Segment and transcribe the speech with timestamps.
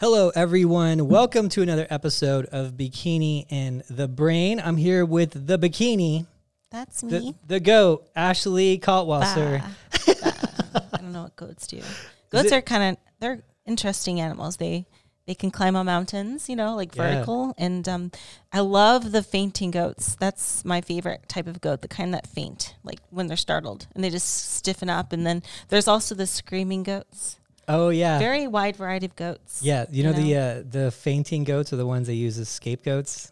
[0.00, 1.08] Hello, everyone.
[1.08, 4.60] Welcome to another episode of Bikini and the Brain.
[4.60, 6.26] I'm here with the bikini,
[6.70, 7.34] That's the, me.
[7.46, 9.60] the goat, Ashley Kaltwasser.
[9.60, 10.32] Bah.
[10.72, 10.80] Bah.
[10.92, 11.80] I don't know what goats do.
[12.30, 14.58] Goats are kind of they're interesting animals.
[14.58, 14.86] They
[15.26, 17.14] they can climb on mountains, you know, like Yeah.
[17.14, 17.54] vertical.
[17.56, 18.12] And um,
[18.52, 20.14] I love the fainting goats.
[20.16, 24.04] That's my favorite type of goat, the kind that faint, like when they're startled and
[24.04, 25.10] they just stiffen up.
[25.12, 27.38] And then there's also the screaming goats.
[27.68, 29.60] Oh yeah, Very wide variety of goats.
[29.62, 29.84] yeah.
[29.90, 33.30] You know, you the uh, the fainting goats are the ones they use as scapegoats.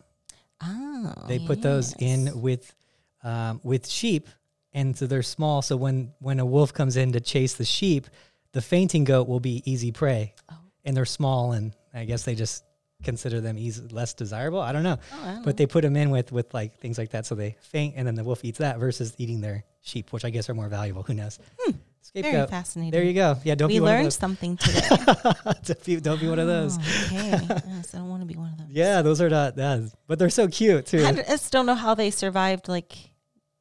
[0.63, 2.75] Oh, They put those in with
[3.23, 4.29] um, with sheep,
[4.73, 5.63] and so they're small.
[5.63, 8.07] So when when a wolf comes in to chase the sheep,
[8.53, 10.57] the fainting goat will be easy prey, Oh.
[10.85, 12.63] and they're small, and I guess they just
[13.03, 14.61] consider them easy, less desirable.
[14.61, 14.99] I don't know.
[15.13, 17.35] Oh, I don't but they put them in with with like things like that so
[17.35, 20.49] they faint and then the wolf eats that versus eating their sheep which i guess
[20.51, 21.73] are more valuable who knows Hmm.
[22.15, 22.91] Very scapegoat fascinating.
[22.93, 24.21] there you go yeah don't we be one of those.
[24.21, 24.89] We learned something today.
[25.65, 27.47] don't be, don't be one of those Oh, okay.
[27.69, 28.69] yes, I don't want to be one of those.
[28.71, 31.95] yeah those are not that but they're so cute too I just don't know how
[31.95, 32.95] they survived like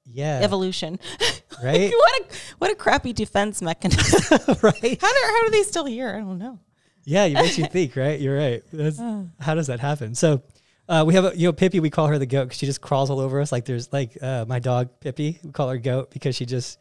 [0.06, 1.00] yeah evolution.
[1.64, 2.26] right what a
[2.60, 4.38] what a crappy defense mechanism.
[4.62, 6.09] right how do how are they still here?
[6.16, 6.59] I don't know.
[7.06, 9.28] yeah it makes you think right you're right That's, Oh.
[9.40, 10.44] how does that happen so
[10.88, 11.80] uh, we have a, you know Pippi.
[11.80, 13.52] We call her the goat because she just crawls all over us.
[13.52, 15.40] Like there's like uh, my dog Pippi.
[15.44, 16.78] We call her goat because she just,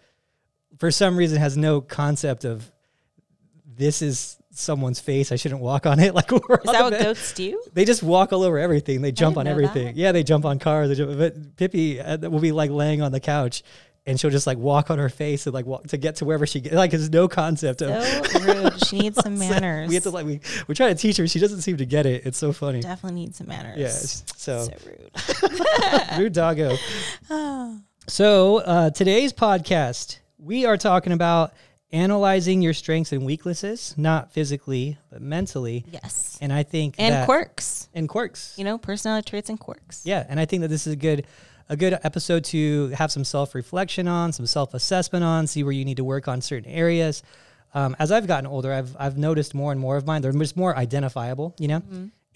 [0.79, 2.71] for some reason, has no concept of
[3.77, 5.33] this is someone's face.
[5.33, 6.15] I shouldn't walk on it.
[6.15, 7.61] Like Is that what goats do?
[7.73, 9.03] They just walk all over everything.
[9.03, 9.87] They jump on everything.
[9.87, 9.97] that.
[9.97, 10.89] Yeah, they jump on cars.
[10.89, 13.65] They jump, but Pippi uh, will be like laying on the couch,
[14.07, 16.47] and she'll just like walk on her face and like walk to get to wherever
[16.47, 16.73] she get.
[16.75, 18.05] Like there's no concept of.
[18.05, 18.87] So rude.
[18.87, 19.89] She needs some So manners.
[19.89, 21.27] we have to like we we're trying to teach her.
[21.27, 22.25] She doesn't seem to get it.
[22.25, 22.81] It's so funny.
[22.81, 23.77] Definitely needs some manners.
[23.79, 24.23] Yes.
[24.37, 26.19] So, So rude.
[26.19, 26.77] rude doggo.
[28.07, 31.53] So uh, today's podcast, we are talking about
[31.93, 35.85] analyzing your strengths and weaknesses, not physically but mentally.
[35.91, 36.37] yes.
[36.41, 37.89] And I think And that, quirks.
[37.95, 38.55] and quirks.
[38.59, 40.03] You know, personality traits and quirks.
[40.05, 41.27] Yeah, and I think that this is a good
[41.71, 45.73] a good episode to have some self reflection on, some self assessment on, see where
[45.73, 47.23] you need to work on certain areas.
[47.73, 50.21] Um, as I've gotten older, I've I've noticed more and more of mine.
[50.23, 51.83] They're just more identifiable, you know,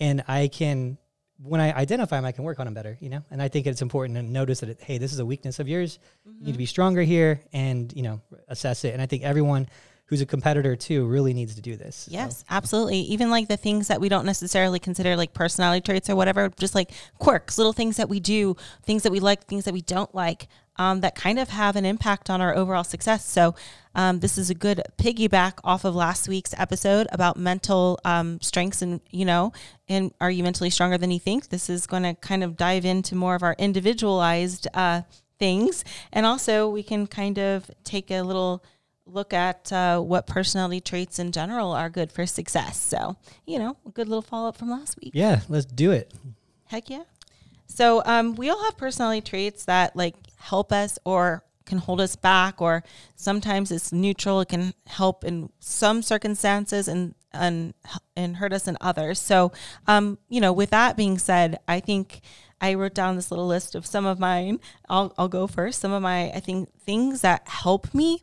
[0.00, 0.96] and I can
[1.43, 3.22] when I identify them, I can work on them better, you know.
[3.31, 5.99] And I think it's important to notice that hey, this is a weakness of yours.
[6.25, 8.93] You need to be stronger here, and you know, assess it.
[8.93, 9.69] And I think everyone
[10.09, 11.97] who's a competitor too really needs to do this.
[11.97, 13.00] So, Yes, absolutely.
[13.00, 16.75] Even like the things that we don't necessarily consider like personality traits or whatever, just
[16.75, 20.12] like quirks, little things that we do, things that we like, things that we don't
[20.15, 23.26] like, um, that kind of have an impact on our overall success.
[23.26, 23.55] So,
[23.98, 28.81] um, this is a good piggyback off of last week's episode about mental um, strengths
[28.81, 29.53] and, you know,
[29.88, 31.48] and are you mentally stronger than you think?
[31.48, 35.03] This is going to kind of dive into more of our individualized uh,
[35.41, 35.84] things.
[36.12, 38.62] And also, we can kind of take a little
[39.04, 42.81] look at uh, what personality traits in general are good for success.
[42.81, 43.16] So,
[43.47, 45.10] you know, a good little follow up from last week.
[45.12, 46.14] yeah, let's do it.
[46.66, 47.03] Heck yeah.
[47.66, 52.16] So, um, we all have personality traits that like help us or can hold us
[52.16, 52.82] back, or
[53.14, 54.40] sometimes it's neutral.
[54.40, 57.74] It can help in some circumstances and and
[58.16, 59.18] and hurt us in others.
[59.18, 59.52] So,
[59.86, 62.20] um, you know, with that being said, I think
[62.60, 64.60] I wrote down this little list of some of mine.
[64.88, 65.80] I'll I'll go first.
[65.80, 68.22] Some of my I think things that help me,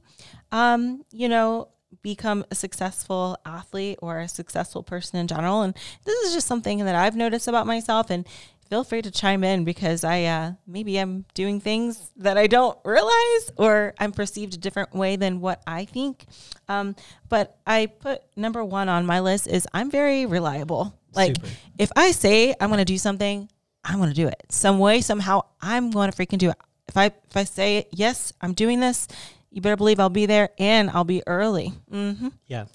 [0.51, 1.69] um, you know,
[2.01, 5.61] become a successful athlete or a successful person in general.
[5.61, 5.73] And
[6.03, 8.09] this is just something that I've noticed about myself.
[8.09, 8.27] And
[8.69, 12.77] feel free to chime in because I uh, maybe I'm doing things that I don't
[12.83, 16.25] realize or I'm perceived a different way than what I think.
[16.67, 16.95] Um,
[17.29, 20.97] but I put number one on my list is I'm very reliable.
[21.13, 21.49] Like Super.
[21.77, 23.49] if I say I'm going to do something,
[23.83, 25.41] I'm going to do it some way, somehow.
[25.61, 26.57] I'm going to freaking do it.
[26.87, 29.07] If I if I say yes, I'm doing this.
[29.51, 31.71] You better believe I'll be there and I'll be early.
[31.89, 32.65] hmm Yeah.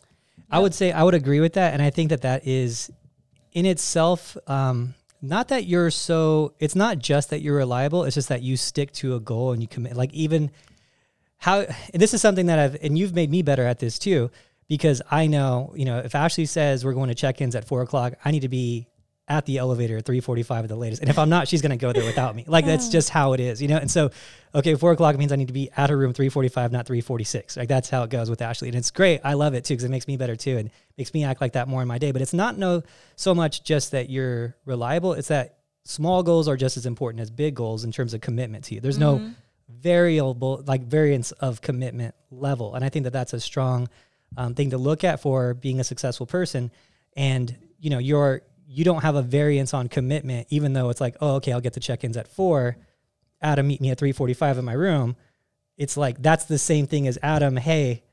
[0.51, 1.75] I would say I would agree with that.
[1.75, 2.91] And I think that that is
[3.53, 8.29] in itself, um, not that you're so, it's not just that you're reliable, it's just
[8.29, 9.97] that you stick to a goal and you commit.
[9.97, 10.51] Like, even
[11.39, 14.31] how, and this is something that I've, and you've made me better at this too,
[14.69, 17.83] because I know, you know, if Ashley says we're going to check ins at four
[17.83, 18.87] o'clock, I need to be
[19.31, 21.01] at the elevator at 345 at the latest.
[21.01, 22.45] And if I'm not, she's going to go there without me.
[22.49, 23.77] Like that's just how it is, you know?
[23.77, 24.11] And so,
[24.53, 27.57] okay, four o'clock means I need to be at her room 345, not 346.
[27.57, 28.69] Like that's how it goes with Ashley.
[28.69, 29.21] And it's great.
[29.23, 30.59] I love it too, because it makes me better too.
[30.59, 32.11] And makes me act like that more in my day.
[32.11, 32.83] But it's not no,
[33.15, 35.13] so much just that you're reliable.
[35.13, 38.65] It's that small goals are just as important as big goals in terms of commitment
[38.65, 38.81] to you.
[38.81, 39.31] There's no
[39.69, 42.75] variable, like variance of commitment level.
[42.75, 43.89] And I think that that's a strong
[44.37, 46.73] um, thing to look at for being a successful person.
[47.17, 48.43] And, you know, you're,
[48.73, 51.73] you don't have a variance on commitment, even though it's like, oh, okay, I'll get
[51.73, 52.77] the check-ins at four.
[53.43, 55.17] Adam meet me at 345 in my room.
[55.77, 57.57] It's like, that's the same thing as Adam.
[57.57, 58.05] Hey,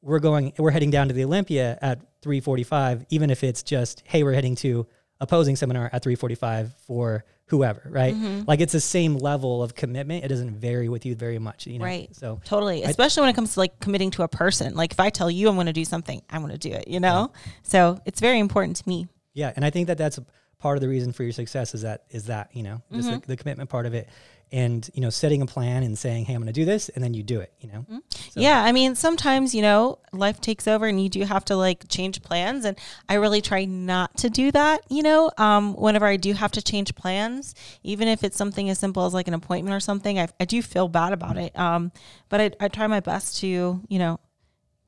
[0.00, 4.22] we're going, we're heading down to the Olympia at 3:45, even if it's just, hey,
[4.22, 4.86] we're heading to
[5.20, 8.14] opposing seminar at 3:45 for whoever, right?
[8.14, 8.44] Mm-hmm.
[8.46, 10.24] Like it's the same level of commitment.
[10.24, 11.84] It doesn't vary with you very much, you know.
[11.84, 12.14] Right.
[12.14, 12.82] So Totally.
[12.82, 14.74] Especially when it comes to like committing to a person.
[14.74, 16.88] Like if I tell you I'm going to do something, I'm going to do it,
[16.88, 17.32] you know?
[17.62, 19.08] So it's very important to me.
[19.38, 20.18] Yeah, and I think that that's
[20.58, 23.20] part of the reason for your success is that is that you know just Mm-hmm.
[23.20, 24.08] the, the commitment part of it,
[24.50, 27.04] and you know setting a plan and saying, hey, I'm going to do this, and
[27.04, 27.52] then you do it.
[27.60, 27.86] You know.
[28.32, 28.62] So- Yeah.
[28.68, 32.22] I mean, sometimes, you know, life takes over and you do have to like change
[32.22, 32.64] plans.
[32.64, 32.76] And
[33.08, 36.62] I really try not to do that, you know, um, whenever I do have to
[36.62, 40.28] change plans, even if it's something as simple as like an appointment or something, I,
[40.40, 41.56] I do feel bad about it.
[41.58, 41.92] Um,
[42.28, 43.46] but I, I try my best to,
[43.88, 44.18] you know,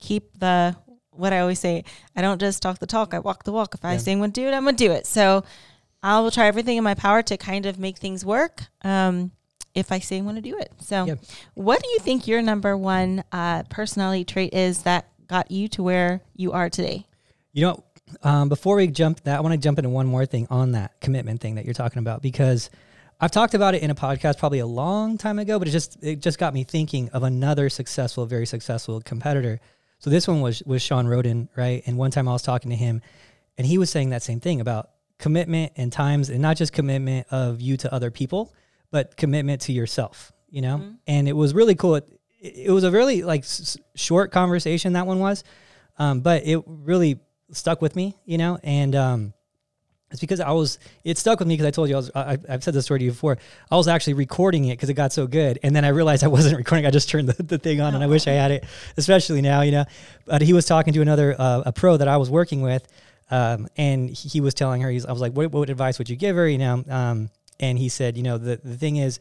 [0.01, 0.77] keep the,
[1.21, 1.85] what I always say,
[2.17, 3.75] I don't just talk the talk, I walk the walk.
[3.75, 3.99] If I Yeah.
[3.99, 5.07] say I'm going to do it, I'm going to do it.
[5.07, 5.45] So
[6.03, 8.65] I will try everything in my power to kind of make things work.
[8.83, 9.33] Um,
[9.75, 10.73] if I say I'm going to do it.
[10.81, 11.15] So, Yeah.
[11.55, 15.83] what do you think your number one uh, personality trait is that got you to
[15.85, 17.07] where you are today?
[17.53, 17.85] You know,
[18.25, 21.01] um, before we jump that, I want to jump into one more thing on that
[21.01, 22.69] commitment thing that you're talking about because
[23.21, 26.03] I've talked about it in a podcast probably a long time ago, but it just
[26.03, 29.61] it just got me thinking of another successful, very successful competitor.
[30.01, 31.83] So this one was was Shawn Rhoden, right?
[31.87, 33.03] And one time I was talking to him,
[33.57, 37.27] and he was saying that same thing about commitment and times, and not just commitment
[37.31, 38.53] of you to other people,
[38.91, 40.33] but commitment to yourself.
[40.49, 41.95] You know, and it was really cool.
[41.97, 42.09] It,
[42.41, 45.45] it was a really like s- short conversation that one was,
[45.99, 47.21] um, but it really
[47.53, 48.17] stuck with me.
[48.25, 49.35] You know, and um,
[50.11, 52.39] it's because I was, it stuck with me because I told you I was, I,
[52.49, 53.39] I've said this story to you before.
[53.71, 55.59] I was actually recording it because it got so good.
[55.63, 56.87] And then I realized I wasn't recording.
[56.87, 58.65] I just turned the, the thing on and I wish I had it,
[58.97, 59.85] especially now, you know.
[60.27, 62.87] But he was talking to another, uh, a pro that I was working with.
[63.31, 66.11] Um, and he he was telling her, he's, I was like, what, what advice would
[66.11, 66.49] you give her?
[66.49, 67.31] You know, um,
[67.61, 69.21] and he said, you know, the, the thing is,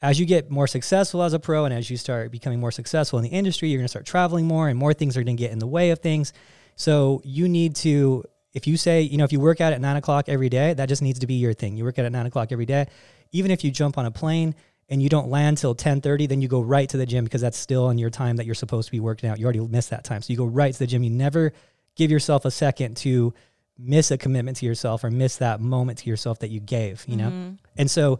[0.00, 3.18] as you get more successful as a pro and as you start becoming more successful
[3.18, 5.42] in the industry, you're going to start traveling more and more things are going to
[5.42, 6.32] get in the way of things.
[6.76, 8.22] So you need to,
[8.58, 10.88] if you say, you know, if you work out at nine o'clock every day, that
[10.88, 11.76] just needs to be your thing.
[11.76, 12.86] You work out at nine o'clock every day.
[13.32, 14.54] Even if you jump on a plane
[14.88, 17.56] and you don't land till 1030, then you go right to the gym because that's
[17.56, 19.38] still in your time that you're supposed to be working out.
[19.38, 20.20] You already missed that time.
[20.22, 21.02] So you go right to the gym.
[21.02, 21.52] You never
[21.94, 23.32] give yourself a second to
[23.78, 27.16] miss a commitment to yourself or miss that moment to yourself that you gave, you
[27.16, 27.56] know?
[27.76, 28.18] And so,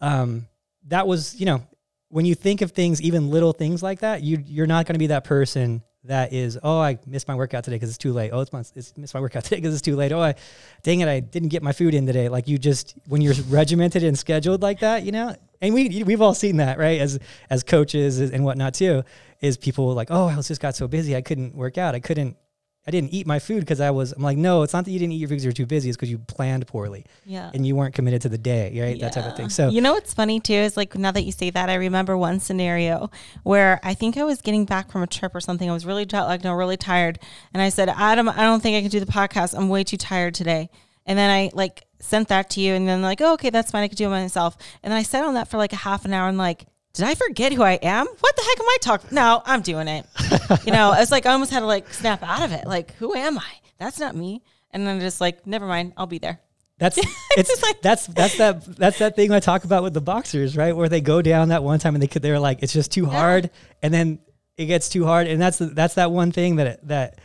[0.00, 0.46] um,
[0.88, 1.62] that was, you know,
[2.08, 4.98] when you think of things, even little things like that, you you're not going to
[4.98, 8.30] be that person that is, oh, I missed my workout today because it's too late.
[8.32, 10.12] Oh, it's, my, it's missed my workout today because it's too late.
[10.12, 10.34] Oh, I,
[10.82, 12.28] dang it, I didn't get my food in today.
[12.28, 16.20] Like you just when you're regimented and scheduled like that, you know, and we we've
[16.20, 17.00] all seen that, right?
[17.00, 17.18] As
[17.50, 19.02] as coaches and whatnot too,
[19.40, 22.00] is people like, oh, I was just got so busy, I couldn't work out, I
[22.00, 22.36] couldn't.
[22.86, 24.12] I didn't eat my food because I was.
[24.12, 25.88] I'm like, no, it's not that you didn't eat your food because you're too busy.
[25.88, 27.50] It's because you planned poorly Yeah.
[27.52, 29.00] and you weren't committed to the day, right?
[29.00, 29.48] That type of thing.
[29.48, 32.16] So you know what's funny too is like now that you say that, I remember
[32.16, 33.10] one scenario
[33.42, 35.68] where I think I was getting back from a trip or something.
[35.68, 37.18] I was really jet lagged and really tired,
[37.52, 39.56] and I said, Adam, I don't think I can do the podcast.
[39.56, 40.70] I'm way too tired today.
[41.06, 43.82] And then I like sent that to you, and then like, oh, okay, that's fine.
[43.82, 44.56] I could do it myself.
[44.82, 46.66] And then I sat on that for like a half an hour, and like.
[46.96, 48.06] Did I forget who I am?
[48.06, 49.08] What the heck am I talking?
[49.12, 50.06] No, I'm doing it.
[50.64, 52.66] you know, it's like I almost had to like snap out of it.
[52.66, 53.44] Like, who am I?
[53.78, 54.42] That's not me.
[54.70, 56.40] And then just like, never mind, I'll be there.
[56.78, 56.98] That's
[57.36, 60.56] it's just like- that's that's that that's that thing I talk about with the boxers,
[60.56, 60.74] right?
[60.74, 63.06] Where they go down that one time and they could they're like it's just too
[63.06, 63.50] hard,
[63.82, 64.18] and then
[64.56, 67.18] it gets too hard, and that's the, that's that one thing that that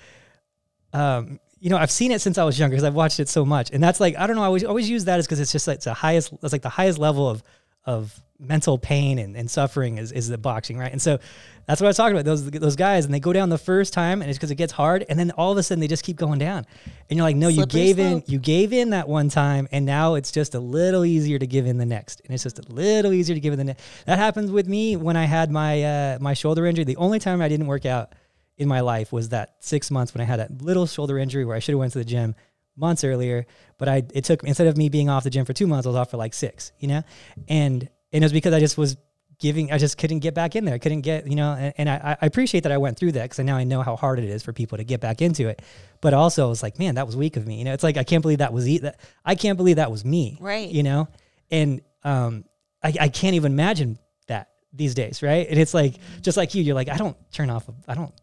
[0.94, 3.46] um you know I've seen it since I was younger because I've watched it so
[3.46, 5.52] much, and that's like I don't know I always always use that as because it's
[5.52, 7.44] just like it's the highest it's like the highest level of
[7.86, 10.92] of mental pain and, and suffering is, is the boxing right?
[10.92, 11.20] And so
[11.68, 13.94] that's what I was talking about those those guys and they go down the first
[13.94, 16.04] time and it's because it gets hard and then all of a sudden they just
[16.04, 16.66] keep going down.
[17.10, 19.86] And you're like no you Slippery gave in you gave in that one time and
[19.86, 22.74] now it's just a little easier to give in the next and it's just a
[22.74, 25.84] little easier to give in the next that happens with me when i had my
[25.84, 26.84] uh, my shoulder injury.
[26.84, 28.14] The only time i didn't work out
[28.58, 31.56] in my life was that six months when i had that little shoulder injury where
[31.56, 32.36] i should have went to the gym
[32.78, 33.46] months earlier
[33.78, 35.90] but i it took instead of me being off the gym for two months i
[35.90, 37.02] was off for like six you know?
[37.48, 38.98] And and it was because i just was
[39.40, 40.76] giving i just couldn't get back in there.
[40.76, 43.24] I couldn't get you know and, and I, I appreciate that i went through that
[43.24, 45.62] because now i know how hard it is for people to get back into it.
[46.00, 47.58] But also I was like man that was weak of me.
[47.58, 49.92] You know it's like i can't believe that was e- that i can't believe that
[49.92, 50.70] was me Right.
[50.70, 51.08] you know?
[51.50, 52.46] And um
[52.84, 53.98] i, I can't even imagine
[54.28, 55.48] that these days right?
[55.50, 58.14] And it's like just like you you're like i don't turn off i don't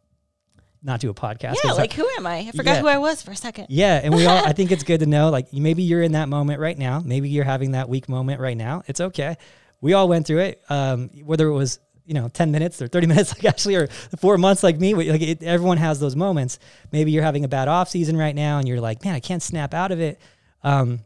[0.82, 2.38] not do a podcast Yeah, like who am I?
[2.38, 2.80] I forgot Yeah.
[2.82, 3.66] who I was for a second.
[3.70, 6.28] yeah, and we all I think it's good to know like maybe you're in that
[6.28, 7.00] moment right now.
[7.04, 8.82] Maybe you're having that weak moment right now.
[8.86, 9.36] It's okay.
[9.80, 10.62] We all went through it.
[10.68, 14.38] Um, whether it was you know 10 minutes or 30 minutes like Ashley or 4
[14.38, 16.58] months like me, like it, everyone has those moments.
[16.92, 19.42] Maybe you're having a bad off season right now and you're like, "Man, I can't
[19.42, 20.20] snap out of it."
[20.62, 21.00] Um,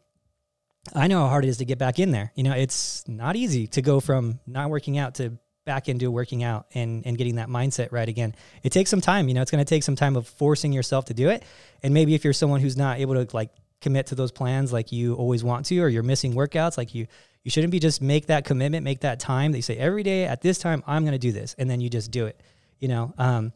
[0.94, 2.32] I know how hard it is to get back in there.
[2.34, 6.42] You know, it's not easy to go from not working out to back into working
[6.42, 8.34] out and and getting that mindset right again.
[8.62, 11.06] It takes some time, you know, it's going to take some time of forcing yourself
[11.06, 11.44] to do it.
[11.82, 13.50] And maybe if you're someone who's not able to like
[13.80, 17.06] commit to those plans like you always want to or you're missing workouts like you
[17.42, 20.40] you shouldn't be just make that commitment, make that time you say every day at
[20.40, 22.40] this time I'm going to do this and then you just do it.
[22.78, 23.52] You know, um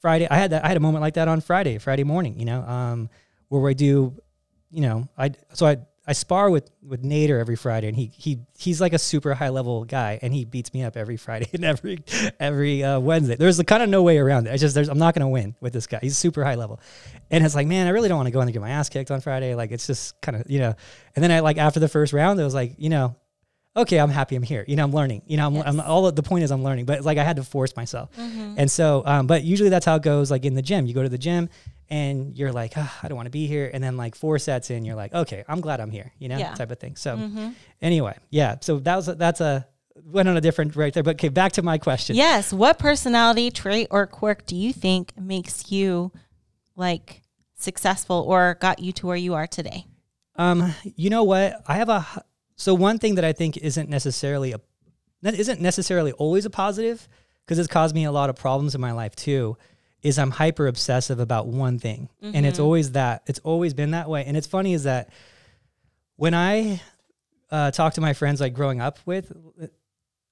[0.00, 2.44] Friday I had that I had a moment like that on Friday, Friday morning, you
[2.44, 3.10] know, um
[3.48, 4.14] where I do
[4.70, 5.78] you know, I so I
[6.10, 9.50] I spar with with Nader every Friday, and he he he's like a super high
[9.50, 12.02] level guy, and he beats me up every Friday and every
[12.40, 13.36] every uh, Wednesday.
[13.36, 14.52] There's the kind of no way around it.
[14.52, 16.00] I just there's I'm not gonna win with this guy.
[16.02, 16.80] He's super high level,
[17.30, 18.88] and it's like man, I really don't want to go in and get my ass
[18.88, 19.54] kicked on Friday.
[19.54, 20.74] Like it's just kind of you know.
[21.14, 23.14] And then I like after the first round, it was like you know,
[23.76, 24.64] okay, I'm happy I'm here.
[24.66, 25.22] You know, I'm learning.
[25.26, 25.64] You know, I'm, yes.
[25.64, 28.10] I'm all the point is I'm learning, but it's like I had to force myself.
[28.16, 28.54] Mm-hmm.
[28.58, 30.28] And so, um, but usually that's how it goes.
[30.28, 31.48] Like in the gym, you go to the gym
[31.90, 33.68] and you're like, oh, I don't want to be here.
[33.72, 36.38] And then like four sets in, you're like, okay, I'm glad I'm here, you know,
[36.38, 36.54] yeah.
[36.54, 36.94] type of thing.
[36.94, 37.50] So mm-hmm.
[37.82, 38.56] anyway, yeah.
[38.60, 39.66] So that was, a, that's a,
[40.04, 42.14] went on a different right there, but okay, back to my question.
[42.14, 42.52] Yes.
[42.52, 46.12] What personality trait or quirk do you think makes you
[46.76, 47.22] like
[47.56, 49.84] successful or got you to where you are today?
[50.36, 51.60] Um, you know what?
[51.66, 52.06] I have a,
[52.54, 54.60] so one thing that I think isn't necessarily a,
[55.22, 57.08] that isn't necessarily always a positive
[57.44, 59.56] because it's caused me a lot of problems in my life too
[60.02, 62.08] is I'm hyper obsessive about one thing.
[62.22, 62.36] Mm-hmm.
[62.36, 62.64] And it's mm-hmm.
[62.64, 63.22] always that.
[63.26, 64.24] It's always been that way.
[64.24, 65.10] And it's funny is that
[66.16, 66.80] when I
[67.50, 69.32] uh, talk to my friends like growing up with,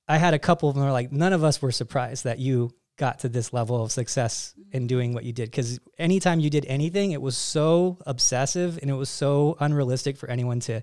[0.08, 2.72] I had a couple of them are like, none of us were surprised that you
[2.96, 5.52] got to this level of success in doing what you did.
[5.52, 10.28] Cause anytime you did anything, it was so obsessive and it was so unrealistic for
[10.28, 10.82] anyone to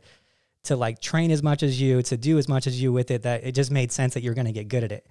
[0.63, 3.21] to like train as much as you, to do as much as you with it,
[3.21, 5.05] that it just made sense that you're gonna get good at it.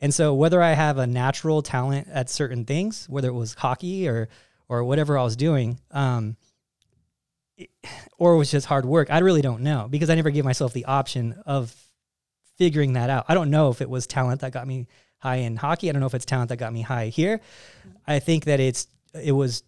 [0.00, 4.08] And so whether I have a natural talent at certain things, whether it was hockey
[4.08, 4.28] or
[4.68, 6.36] or whatever I was doing, um,
[8.18, 10.72] or it was just hard work, I really don't know because I never gave myself
[10.72, 11.74] the option of
[12.56, 13.24] figuring that out.
[13.28, 14.86] I don't know if it was talent that got me
[15.18, 15.88] high in hockey.
[15.88, 17.40] I don't know if it's talent that got me high here.
[18.06, 19.64] I think that it's it was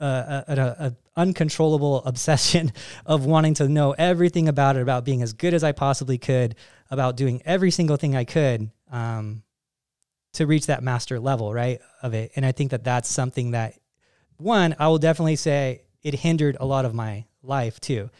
[0.00, 2.72] a, a, a, uncontrollable obsession
[3.06, 6.56] of wanting to know everything about it, about being as good as I possibly could,
[6.90, 8.70] about doing every single thing I could.
[8.90, 9.43] Um,
[10.34, 12.32] to reach that master level, right, of it.
[12.36, 13.74] And I think that that's something that,
[14.36, 18.10] one, I will definitely say it hindered a lot of my life too.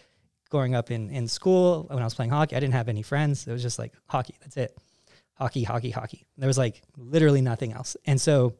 [0.50, 3.46] Growing up in, in school, when I was playing hockey, I didn't have any friends.
[3.46, 4.76] It was just like hockey, that's it.
[5.34, 6.26] Hockey, hockey, hockey.
[6.38, 7.96] There was like literally nothing else.
[8.06, 8.54] And so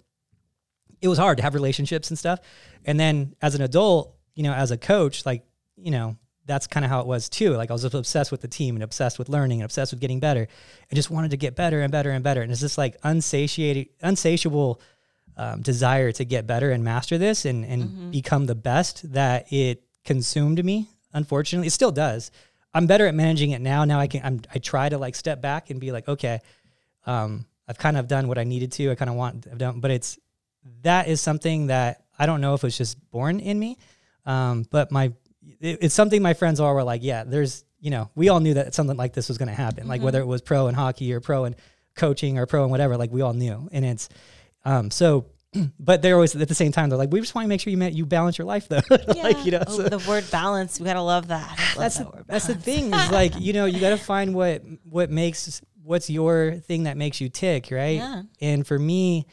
[1.01, 2.41] it was hard to have relationships and stuff.
[2.85, 5.45] And then as an adult, you know, as a coach, like,
[5.77, 6.17] you know,
[6.47, 7.55] that's kind of how it was too.
[7.55, 10.21] Like I was obsessed with the team and obsessed with learning and obsessed with getting
[10.21, 10.47] better.
[10.91, 12.43] I just wanted to get better and better and better.
[12.43, 14.81] And it's this like unsatiated, unsatiable
[15.37, 18.11] um, desire to get better and master this and, and mm-hmm.
[18.11, 20.89] become the best that it consumed me.
[21.13, 22.31] Unfortunately, it still does.
[22.75, 23.85] I'm better at managing it now.
[23.85, 26.41] Now I can, I'm, I try to like step back and be like, okay,
[27.07, 28.91] um, I've kind of done what I needed to.
[28.91, 30.19] I kind of want, I've done, but it's,
[30.83, 33.79] that is something that I don't know if it's just born in me.
[34.27, 35.13] Um, but my
[35.61, 38.55] it, it's something my friends all were like, yeah, there's, you know, we all knew
[38.55, 39.81] that something like this was going to happen.
[39.81, 39.89] Mm-hmm.
[39.89, 41.57] Like whether it was pro in hockey or pro in
[41.97, 43.69] coaching or pro in whatever, like we all knew.
[43.73, 44.09] And it's,
[44.65, 45.27] um, so,
[45.79, 47.71] but they're always at the same time, they're like, we just want to make sure
[47.71, 48.81] you met, you balance your life though.
[49.15, 49.23] Yeah.
[49.23, 51.51] like, you know, oh, so, the word balance, we got to love that.
[51.51, 54.35] Love that's, that the, that's the thing is like, you know, you got to find
[54.35, 57.69] what, what makes, what's your thing that makes you tick.
[57.71, 57.97] Right.
[57.97, 58.23] Yeah.
[58.41, 59.27] And for me,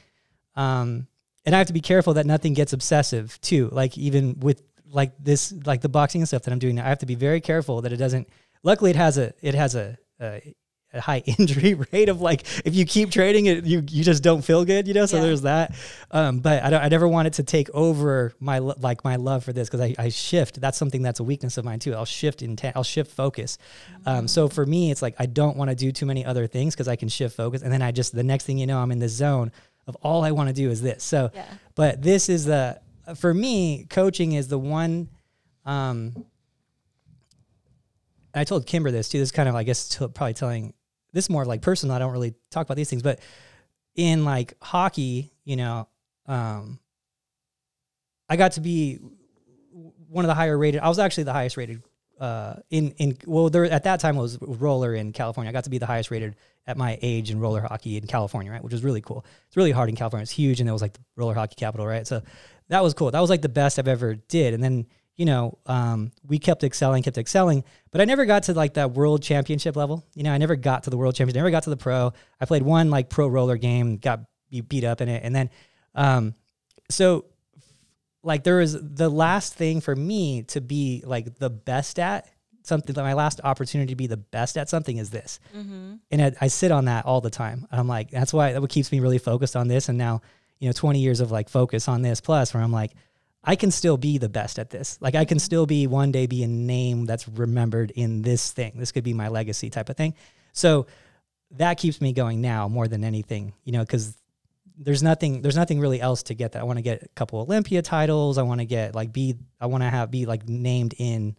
[0.55, 1.07] um,
[1.45, 3.69] and I have to be careful that nothing gets obsessive too.
[3.71, 6.89] Like even with like this like the boxing and stuff that I'm doing now, I
[6.89, 8.27] have to be very careful that it doesn't.
[8.63, 10.55] Luckily, it has a it has a, a,
[10.93, 14.41] a high injury rate of like if you keep trading it, you you just don't
[14.41, 15.05] feel good, you know.
[15.05, 15.23] So yeah.
[15.23, 15.75] there's that.
[16.11, 16.83] Um, but I don't.
[16.83, 19.95] I never want it to take over my like my love for this because I,
[19.97, 20.61] I shift.
[20.61, 21.93] That's something that's a weakness of mine too.
[21.93, 22.75] I'll shift intent.
[22.75, 23.57] I'll shift focus.
[24.05, 26.75] Um, so for me, it's like I don't want to do too many other things
[26.75, 28.91] because I can shift focus, and then I just the next thing you know, I'm
[28.91, 29.51] in the zone
[29.87, 31.03] of all I want to do is this.
[31.03, 31.45] So, yeah.
[31.75, 32.79] but this is the
[33.15, 35.09] for me, coaching is the one.
[35.65, 36.25] Um,
[38.33, 39.19] I told Kimber this too.
[39.19, 40.73] This is kind of, I guess, t- probably telling
[41.13, 41.95] this more like personal.
[41.95, 43.19] I don't really talk about these things, but
[43.95, 45.87] in like hockey, you know,
[46.27, 46.79] um,
[48.29, 48.99] I got to be
[50.07, 50.81] one of the higher rated.
[50.81, 51.81] I was actually the highest rated
[52.19, 55.49] uh, in in well, there at that time was roller in California.
[55.49, 56.35] I got to be the highest rated
[56.67, 58.63] at my age in roller hockey in California, right?
[58.63, 59.25] Which was really cool.
[59.47, 60.21] It's really hard in California.
[60.21, 62.05] It's huge, and it was like the roller hockey capital, right?
[62.05, 62.21] So
[62.71, 63.11] that was cool.
[63.11, 64.53] That was like the best I've ever did.
[64.53, 64.87] And then,
[65.17, 68.91] you know, um, we kept excelling, kept excelling, but I never got to like that
[68.91, 70.03] world championship level.
[70.15, 72.13] You know, I never got to the world championship, never got to the pro.
[72.39, 74.21] I played one like pro roller game, got
[74.67, 75.23] beat up in it.
[75.23, 75.49] And then,
[75.95, 76.33] um,
[76.89, 77.25] so
[78.23, 82.29] like there was the last thing for me to be like the best at
[82.63, 85.95] something that my last opportunity to be the best at something is this Mm-hmm.
[86.11, 88.69] and I, I sit on that all the time i'm like that's why that what
[88.69, 90.21] keeps me really focused on this and now
[90.61, 92.93] you know 20 years of like focus on this plus where i'm like
[93.43, 94.99] i can still be the best at this.
[95.01, 98.73] Like i can still be one day be a name that's remembered in this thing.
[98.75, 100.13] This could be my legacy type of thing.
[100.53, 100.85] So
[101.57, 104.15] that keeps me going now more than anything you know because
[104.77, 106.59] there's nothing there's nothing really else to get that.
[106.61, 108.37] I want to get a couple olympia titles.
[108.37, 111.35] I want to get like be i want to have be like named in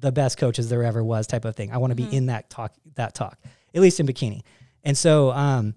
[0.00, 1.70] the best coaches there ever was type of thing.
[1.72, 2.10] I want to Mhm.
[2.10, 3.38] be in that talk that talk
[3.74, 4.40] at least in bikini.
[4.82, 5.74] And so um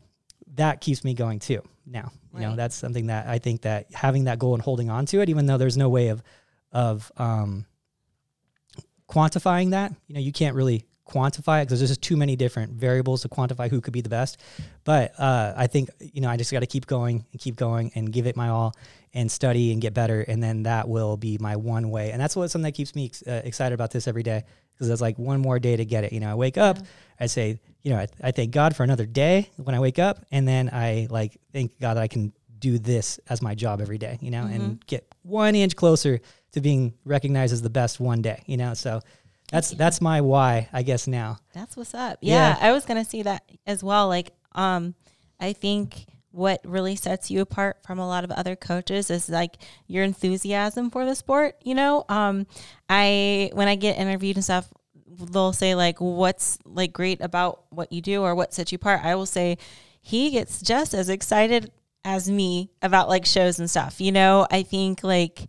[0.56, 2.12] that keeps me going too now.
[2.34, 5.20] You know that's something that i think that having that goal and holding on to
[5.20, 6.24] it even though there's no way of
[6.72, 7.66] of um
[9.10, 12.72] quantifying that you know you can't really quantify it because there's just too many different
[12.72, 14.38] variables to quantify who could be the best.
[14.84, 17.92] But uh, i think you know i just got to keep going and keep going
[17.96, 18.74] and give it my all
[19.14, 22.12] and study and get better and then that will be my one way.
[22.12, 24.46] And that's what something that keeps me ex- uh, excited about this every day
[24.82, 26.80] because there's like one more day to get it you know i wake up
[27.20, 30.26] i say you know I, I thank god for another day when i wake up
[30.32, 34.00] and then i like thank god that i can do this as my job every
[34.00, 36.20] day you know and get one inch closer
[36.54, 39.02] to being recognized as the best one day you know so
[39.52, 42.18] that's that's my why i guess now That's what's up.
[42.22, 42.68] Yeah, Yeah.
[42.68, 44.08] I was gonna see that as well.
[44.08, 44.96] Like, um,
[45.40, 49.58] I think what really sets you apart from a lot of other coaches is like
[49.88, 51.56] your enthusiasm for the sport.
[51.64, 52.48] You know, um,
[52.90, 54.70] I when I get interviewed and stuff,
[55.08, 59.02] they'll say like, "What's like great about what you do or what sets you apart?"
[59.04, 59.58] I will say,
[60.02, 61.72] he gets just as excited
[62.04, 64.02] as me about like shows and stuff.
[64.02, 65.48] You know, I think like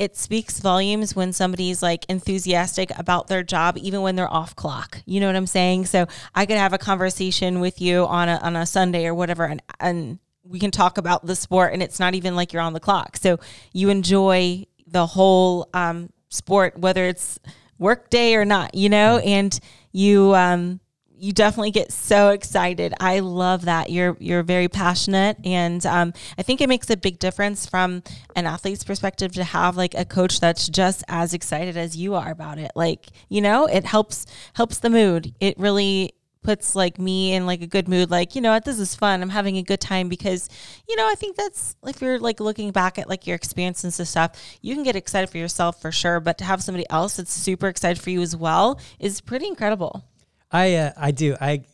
[0.00, 5.02] it speaks volumes when somebody's like enthusiastic about their job, even when they're off clock.
[5.04, 5.84] You know what I'm saying?
[5.86, 9.44] So I could have a conversation with you on a on a Sunday or whatever,
[9.44, 12.72] and and we can talk about the sport, and it's not even like you're on
[12.72, 13.18] the clock.
[13.18, 13.40] So
[13.74, 17.38] you enjoy the whole um, sport, whether it's
[17.78, 18.74] work day or not.
[18.74, 19.60] You know, and
[19.92, 20.80] you um,
[21.20, 22.94] you definitely get so excited.
[22.98, 27.18] I love that you're you're very passionate, and um, I think it makes a big
[27.18, 28.02] difference from
[28.34, 32.30] an athlete's perspective to have like a coach that's just as excited as you are
[32.30, 32.72] about it.
[32.74, 35.34] Like you know, it helps helps the mood.
[35.40, 38.78] It really puts like me in like a good mood like you know what this
[38.78, 40.48] is fun i'm having a good time because
[40.88, 44.08] you know i think that's if you're like looking back at like your experiences and
[44.08, 47.30] stuff you can get excited for yourself for sure but to have somebody else that's
[47.30, 50.02] super excited for you as well is pretty incredible
[50.50, 51.36] I uh, I do.
[51.40, 51.64] I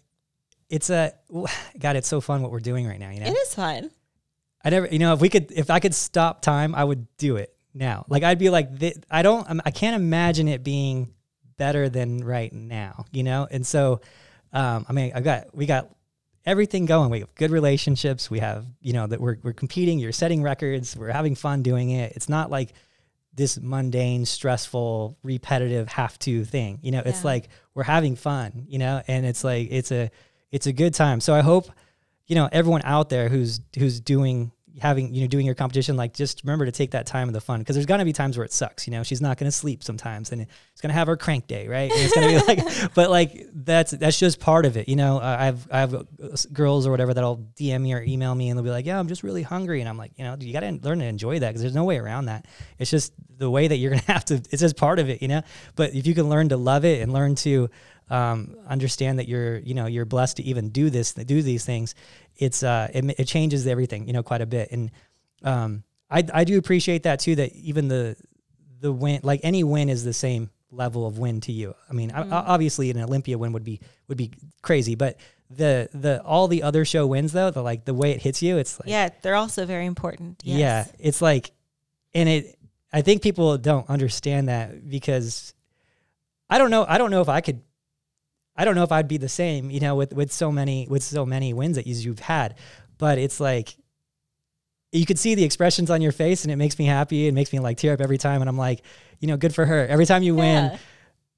[0.69, 1.13] it's a
[1.79, 1.97] God.
[1.97, 3.11] It's so fun what we're doing right now.
[3.11, 3.91] You know, it is fun
[4.65, 4.89] I never.
[4.89, 8.05] You know, if we could, if I could stop time, I would do it now.
[8.09, 8.71] Like I'd be like,
[9.11, 9.61] I don't.
[9.65, 11.15] I can't imagine it being
[11.57, 13.07] better than right now.
[13.13, 14.01] You know, and so,
[14.53, 15.95] um, I mean, I got we got
[16.45, 17.11] everything going.
[17.11, 18.29] We have good relationships.
[18.29, 20.01] We have you know that we're we're competing.
[20.01, 20.97] You're setting records.
[20.97, 22.15] We're having fun doing it.
[22.17, 22.73] It's not like
[23.37, 26.79] this mundane, stressful, repetitive have to thing.
[26.83, 30.11] You know, it's like we're having fun, you know, and it's like it's a
[30.51, 31.21] it's a good time.
[31.21, 31.71] So I hope,
[32.27, 36.13] you know, everyone out there who's who's doing having you know doing your competition like
[36.13, 38.45] just remember to take that time of the fun because there's gonna be times where
[38.45, 39.03] it sucks you know?
[39.03, 41.91] She's not gonna sleep sometimes and it's gonna have her crank day right?
[41.91, 45.19] And it's gonna be like but like that's that's just part of it you know?
[45.19, 46.05] Uh, i have uh,
[46.53, 49.09] girls or whatever that'll dm me or email me and they'll be like yeah i'm
[49.09, 51.63] just really hungry and i'm like you know you gotta learn to enjoy that because
[51.63, 52.47] there's no way around that.
[52.79, 55.29] It's just the way that you're gonna have to it's just part of it you
[55.29, 55.43] know?
[55.75, 57.71] But if you can learn to love it and learn to
[58.09, 61.95] um, understand that you're you know you're blessed to even do this do these things
[62.39, 64.91] it's uh it, it changes everything you know quite a bit and
[65.43, 68.17] um I I do appreciate that too that even the
[68.81, 72.11] the win like any win is the same level of win to you I mean
[72.11, 72.33] Mm-hmm.
[72.33, 75.19] I, obviously an Olympia win would be would be crazy but
[75.49, 78.59] the the all the other show wins though the like the way it hits you
[78.59, 80.59] it's like yeah they're also very important yes.
[80.59, 81.53] yeah, it's like,
[82.15, 82.59] and it.
[82.93, 85.53] I think people don't understand that because
[86.49, 86.85] I don't know.
[86.89, 87.61] I don't know if I could.
[88.57, 91.03] I don't know if I'd be the same, you know, with with so many with
[91.03, 92.55] so many wins that you- you've had.
[92.99, 93.77] But it's like
[94.93, 97.27] you could see the expressions on your face, and it makes me happy.
[97.27, 98.83] It makes me like tear up every time, and I'm like,
[99.21, 99.87] you know, good for her.
[99.87, 100.79] Every time you win, Yeah.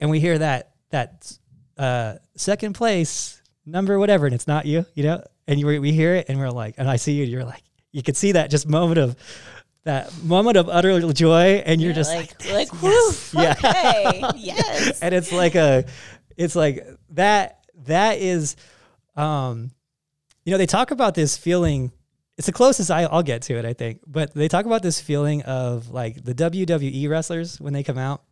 [0.00, 1.32] and we hear that that
[1.76, 6.14] uh, second place number whatever, and it's not you, you know, and you, we hear
[6.14, 8.50] it, and we're like, and I see you, and you're like, you could see that
[8.50, 9.16] just moment of
[9.84, 13.54] that moment of utter joy, and you're Yeah, just like like, like yes, woo yeah.
[13.58, 15.84] okay yes and it's like a,
[16.38, 17.56] it's like that.
[17.84, 18.56] That is,
[19.14, 19.70] um,
[20.44, 21.92] you know, they talk about this feeling.
[22.36, 24.00] It's the closest I, I'll get to it, I think.
[24.06, 28.22] But they talk about this feeling of like the WWE wrestlers when they come out,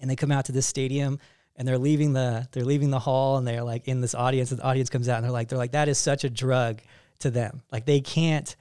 [0.00, 1.18] and they come out to this stadium
[1.56, 4.60] and they're leaving the they're leaving the hall and they're like in this audience and
[4.60, 6.80] the audience comes out and they're like they're like that is such a drug
[7.20, 8.56] to them like they can't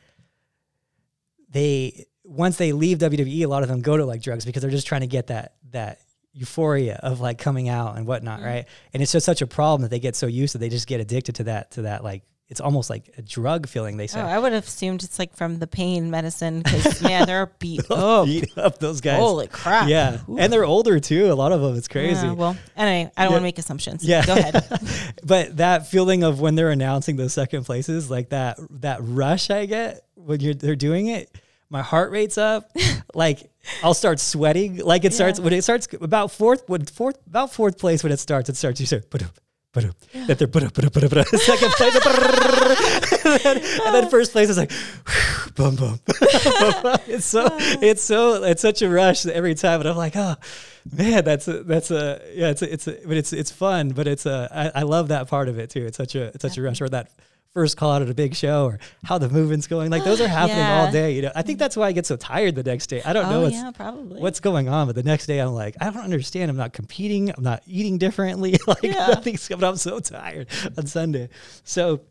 [1.49, 4.71] they once they leave WWE a lot of them go to like drugs because they're
[4.71, 5.99] just trying to get that that
[6.33, 8.45] euphoria of like coming out and whatnot, Mm.
[8.45, 8.65] right?
[8.93, 10.99] And it's just such a problem that they get so used to they just get
[11.01, 14.19] addicted to that to that like it's almost like a drug feeling they Oh, say.
[14.19, 18.25] I would have assumed it's like from the pain medicine because man, they're beat up.
[18.25, 19.19] Beat up those guys.
[19.19, 19.87] Holy crap!
[19.87, 20.17] Yeah.
[20.37, 21.31] And they're older too.
[21.31, 21.77] A lot of them.
[21.77, 22.27] It's crazy.
[22.27, 23.35] Yeah, well, anyway, I don't Yeah.
[23.35, 24.03] want to make assumptions.
[24.03, 24.25] Yeah.
[24.25, 24.65] go ahead.
[25.23, 29.65] but that feeling of when they're announcing those second places, like that that rush I
[29.65, 31.29] get when you're they're doing it,
[31.69, 32.69] my heart rate's up.
[33.15, 33.49] like
[33.83, 34.77] I'll start sweating.
[34.77, 35.45] Like it starts Yeah.
[35.45, 38.79] when it starts about fourth when fourth about fourth place when it starts, it starts
[38.79, 39.39] you start put up.
[39.73, 39.95] Put up,
[40.27, 41.27] that they're put up, put up, put up, put up.
[41.27, 44.69] Second place, and, then, and then first place is like,
[45.55, 45.97] boom, boom.
[47.07, 47.47] it's so,
[47.81, 50.35] it's so, it's such a rush every time, and I'm like, oh,
[50.91, 54.07] man, that's a, that's a, yeah, it's a, it's a, but it's, it's fun, but
[54.07, 55.85] it's a, I, I love that part of it too.
[55.85, 57.09] It's such a, it's such a rush, or that
[57.53, 59.91] first call out at a big show, or how the movement's going.
[59.91, 61.13] Like those are happening all day.
[61.13, 63.01] You know, I think that's why I get so tired the next day.
[63.03, 65.75] I don't know oh what's, yeah, what's going on, but the next day I'm like,
[65.81, 66.49] I don't understand.
[66.49, 67.29] I'm not competing.
[67.35, 68.57] I'm not eating differently.
[68.67, 69.07] like Yeah.
[69.07, 69.63] nothing's coming.
[69.65, 71.29] I'm so tired on Sunday.
[71.63, 72.01] So,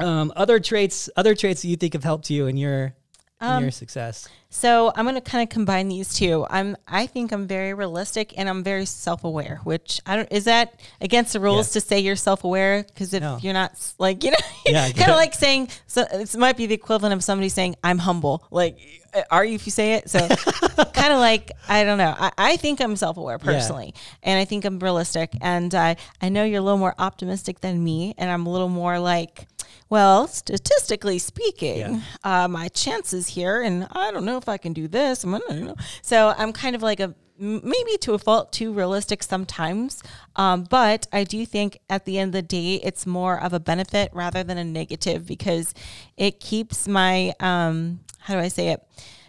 [0.00, 2.94] um, other traits, other traits that you think have helped you in your
[3.40, 4.28] in Um, your success.
[4.56, 6.46] So I'm going to kind of combine these two.
[6.48, 10.80] I'm I think I'm very realistic and I'm very self-aware, which I don't is that
[11.00, 13.36] against the rules to say you're self-aware because if No.
[13.42, 16.74] you're not like you know Yeah, kind of like saying so it might be the
[16.74, 18.46] equivalent of somebody saying I'm humble.
[18.52, 18.78] Like
[19.12, 20.08] uh, are you if you say it?
[20.08, 20.20] So
[21.00, 22.14] kind of like I don't know.
[22.16, 26.44] I, I think I'm self-aware personally and I think I'm realistic and I I know
[26.44, 29.48] you're a little more optimistic than me and I'm a little more like
[29.90, 32.00] well, statistically speaking, Yeah.
[32.22, 35.24] uh, my chances here, and I don't know if I can do this.
[35.24, 35.76] I'm you know.
[36.02, 40.02] So I'm kind of like a maybe to a fault too realistic sometimes,
[40.36, 43.58] um, but I do think at the end of the day, it's more of a
[43.58, 45.74] benefit rather than a negative because
[46.16, 48.86] it keeps my um, how do I say it?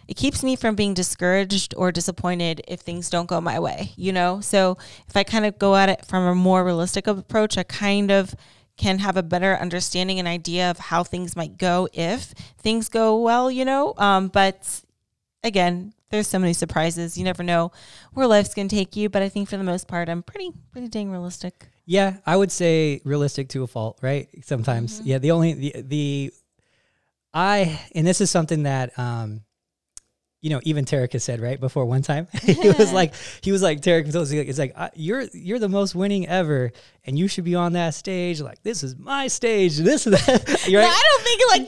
[0.08, 4.12] It keeps me from being discouraged or disappointed if things don't go my way, you
[4.12, 4.40] know?
[4.40, 4.78] So
[5.08, 8.36] if I kind of go at it from a more realistic approach, I kind of
[8.76, 13.18] can have a better understanding and idea of how things might go if things go
[13.20, 13.94] well, you know.
[13.96, 14.82] Um, but
[15.42, 17.16] again, there's so many surprises.
[17.16, 17.72] You never know
[18.12, 19.08] where life's gonna take you.
[19.08, 21.68] But I think for the most part, I'm pretty pretty dang realistic.
[21.86, 24.28] Yeah, I would say realistic to a fault, right?
[24.44, 25.08] Sometimes, Mm-hmm.
[25.08, 25.18] yeah.
[25.18, 26.32] The only the the
[27.34, 29.42] I and this is something that um,
[30.42, 32.28] you know, even Tarek has said right before one time.
[32.42, 36.28] he was like, he was like, Tarek like, it's like you're you're the most winning
[36.28, 36.72] ever,
[37.06, 38.40] and you should be on that stage.
[38.40, 39.76] Like this is my stage.
[39.78, 40.64] This is that.
[40.68, 40.96] You're No, right.
[40.96, 41.66] I don't think it like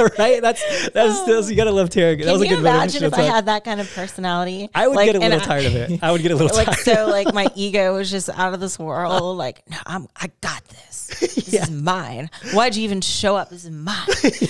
[0.00, 0.12] that.
[0.18, 0.42] right?
[0.42, 1.22] That's that's oh.
[1.22, 2.18] still, you gotta love Tarek.
[2.18, 4.68] that Can was a you good imagine if I had that kind of personality?
[4.74, 6.02] I would Like, get a little I- tired of it.
[6.02, 6.78] I would get a little like tired.
[6.78, 10.64] so like my ego was just out of this world like no i'm i got
[10.66, 11.62] this this Yeah.
[11.62, 13.96] is mine why'd you even show up this is mine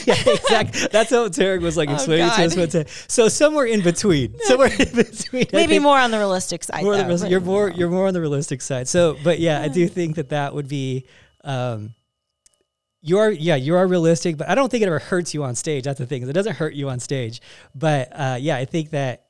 [0.07, 0.89] yeah, exactly.
[0.93, 3.05] That's how Tarek was like Oh, explaining it to us.
[3.09, 5.47] So somewhere in between, somewhere in between.
[5.53, 8.15] Maybe more on the realistic side more on the though, you're more you're more on
[8.15, 8.89] the realistic side.
[8.89, 11.07] So, but yeah, I do think that that would be.
[11.45, 11.95] Um,
[13.03, 15.55] you are yeah you are realistic, but I don't think it ever hurts you on
[15.55, 15.85] stage.
[15.85, 16.23] That's the thing.
[16.23, 17.41] is It doesn't hurt you on stage,
[17.75, 19.27] but uh, yeah, I think that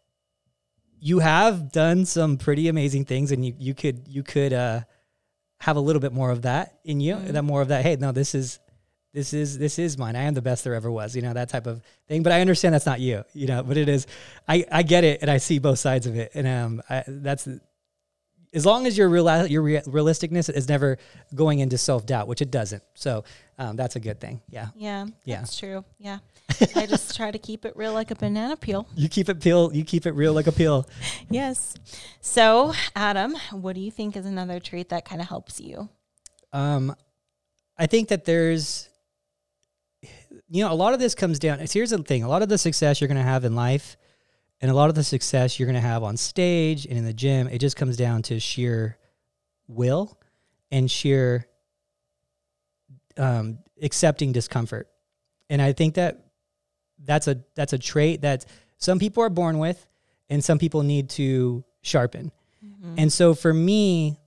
[1.01, 4.81] you have done some pretty amazing things, and you you could you could uh,
[5.61, 7.17] have a little bit more of that in you.
[7.17, 7.83] That more of that.
[7.83, 8.59] Hey, no, this is
[9.13, 10.17] this is this is mine.
[10.17, 11.17] I am the best there ever was.
[11.17, 12.23] You know that type of thing.
[12.23, 13.25] But I understand that's not you.
[13.33, 14.07] You know, but it is.
[14.49, 17.49] I I get it, and I see both sides of it, and um, I, that's
[18.53, 20.99] as long as your real your rea- realisticness is never
[21.35, 22.83] going into self doubt, which it doesn't.
[22.95, 23.25] So
[23.59, 24.41] um, that's a good thing.
[24.49, 25.41] Yeah, yeah Yeah.
[25.41, 26.19] that's true yeah
[26.75, 29.73] i just try to keep it real like a banana peel you keep it peel.
[29.73, 30.87] You keep it real like a peel.
[31.31, 31.75] yes
[32.21, 35.89] so adam what do you think is another trait that kind of helps you
[36.53, 36.95] Um,
[37.79, 38.89] I think that there's,
[40.51, 41.61] you know, a lot of this comes down.
[41.71, 43.97] Here's the thing: a lot of the success you're going to have in life,
[44.61, 47.13] and a lot of the success you're going to have on stage and in the
[47.13, 48.99] gym, it just comes down to sheer
[49.69, 50.19] will
[50.71, 51.47] and sheer
[53.17, 54.89] um, accepting discomfort.
[55.49, 56.25] And I think that
[57.03, 58.45] that's a that's a trait that
[58.77, 59.87] some people are born with,
[60.29, 62.31] and some people need to sharpen.
[62.99, 64.19] And so for me,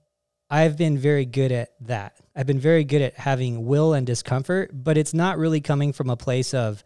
[0.50, 2.16] I've been very good at that.
[2.36, 6.10] I've been very good at having will and discomfort, but it's not really coming from
[6.10, 6.82] a place of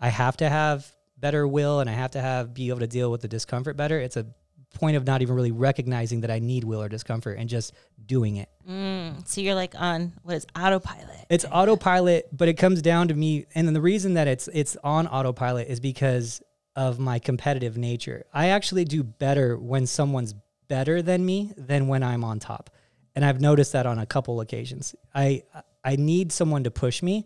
[0.00, 0.93] I have to have
[1.24, 3.98] better will and I have to have be able to deal with the discomfort better.
[3.98, 4.26] It's a
[4.74, 7.72] point of not even really recognizing that I need will or discomfort and just
[8.04, 8.50] doing it.
[8.68, 13.14] mm, so you're like on what is autopilot It's autopilot, but it comes down to
[13.14, 16.42] me and then the reason that it's it's on autopilot is because
[16.76, 18.26] of my competitive nature.
[18.34, 20.34] I actually do better when someone's
[20.68, 22.68] better than me than when I'm on top.
[23.14, 24.94] And I've noticed that on a couple occasions.
[25.14, 25.44] I
[25.82, 27.24] I need someone to push me.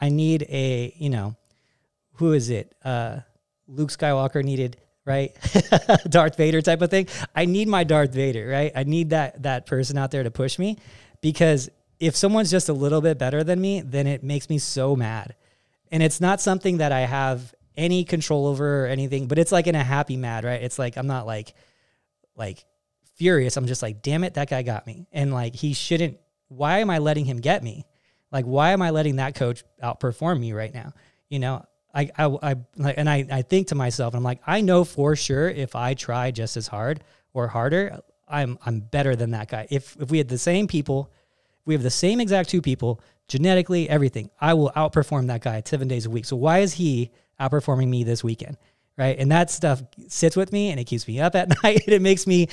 [0.00, 1.36] I need a, you know,
[2.14, 2.74] who is it?
[2.82, 3.20] Uh
[3.68, 4.78] Luke Skywalker needed
[5.08, 5.34] right?
[6.10, 7.08] Darth Vader type of thing.
[7.34, 8.70] I need my Darth Vader, right?
[8.76, 10.76] I need that that person out there to push me
[11.22, 14.94] because if someone's just a little bit better than me, then it makes me so
[14.94, 15.34] mad.
[15.90, 19.66] And it's not something that I have any control over or anything, but it's like
[19.66, 20.62] in a happy mad, right?
[20.62, 21.54] It's like I'm not like
[22.36, 22.64] like
[23.16, 23.56] furious.
[23.56, 25.06] I'm just like, damn it, that guy got me.
[25.10, 27.86] And like he shouldn't why am I letting him get me?
[28.30, 30.92] Like why am I letting that coach outperform me right now?
[31.30, 31.64] You know,
[31.98, 35.16] I I, I like and I, I think to myself, I'm like, I know for
[35.16, 39.66] sure if I try just as hard or harder, I'm I'm better than that guy.
[39.70, 41.10] If if we had the same people,
[41.64, 45.88] we have the same exact two people, genetically, everything, I will outperform that guy seven
[45.88, 46.24] days a week.
[46.24, 48.56] So why is he outperforming me this weekend?
[48.96, 49.18] Right.
[49.18, 52.26] And that stuff sits with me and it keeps me up at night it makes
[52.26, 52.48] me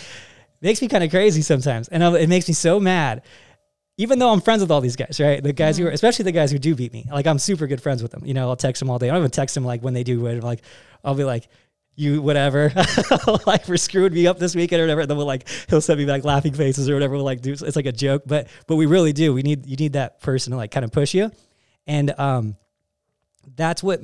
[0.61, 1.87] makes me kind of crazy sometimes.
[1.87, 3.23] And it makes me so mad.
[3.97, 5.41] Even though I'm friends with all these guys, right?
[5.41, 7.81] The guys who are, especially the guys who do beat me, like I'm super good
[7.81, 8.25] friends with them.
[8.25, 9.07] You know, I'll text them all day.
[9.07, 10.41] I don't even text them like when they do, win.
[10.41, 10.61] like
[11.03, 11.47] I'll be like,
[11.95, 12.73] you whatever
[13.47, 15.99] like for screwed me up this weekend or whatever and then we'll like he'll send
[15.99, 18.75] me back laughing faces or whatever we'll like do it's like a joke but but
[18.75, 21.31] we really do we need you need that person to like kind of push you
[21.87, 22.55] and um
[23.55, 24.01] that's what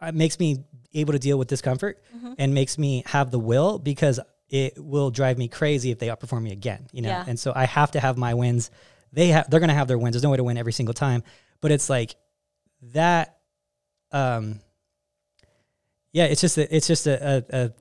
[0.00, 2.32] uh, makes me able to deal with discomfort mm-hmm.
[2.38, 6.42] and makes me have the will because it will drive me crazy if they outperform
[6.42, 7.24] me again you know yeah.
[7.28, 8.70] and so i have to have my wins
[9.14, 11.22] they have they're gonna have their wins there's no way to win every single time
[11.60, 12.16] but it's like
[12.82, 13.38] that
[14.12, 14.60] um
[16.14, 17.72] yeah, it's just a, it's just a, a, a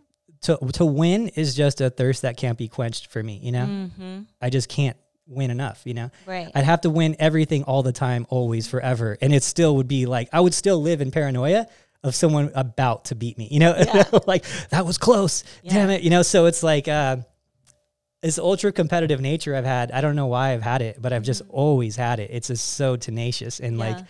[0.42, 3.40] to to win is just a thirst that can't be quenched for me.
[3.42, 4.22] You know, mm-hmm.
[4.42, 5.84] I just can't win enough.
[5.86, 6.52] You know, right?
[6.54, 10.08] I'd have to win everything all the time, always, forever, and it still would be
[10.08, 11.68] like I would still live in paranoia
[12.04, 13.48] of someone about to beat me.
[13.52, 14.04] You know, yeah.
[14.26, 15.44] like that was close.
[15.62, 15.74] Yeah.
[15.76, 16.02] Damn it.
[16.02, 16.88] You know, so it's like.
[16.88, 17.18] Uh,
[18.24, 21.24] this ultra competitive nature I've had, I don't know why I've had it, but I've
[21.24, 21.56] just mm-hmm.
[21.56, 22.30] always had it.
[22.32, 23.86] It's just so tenacious and yeah.
[23.86, 24.06] like,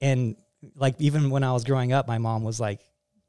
[0.00, 0.36] and
[0.76, 2.80] like even when I was growing up, my mom was like,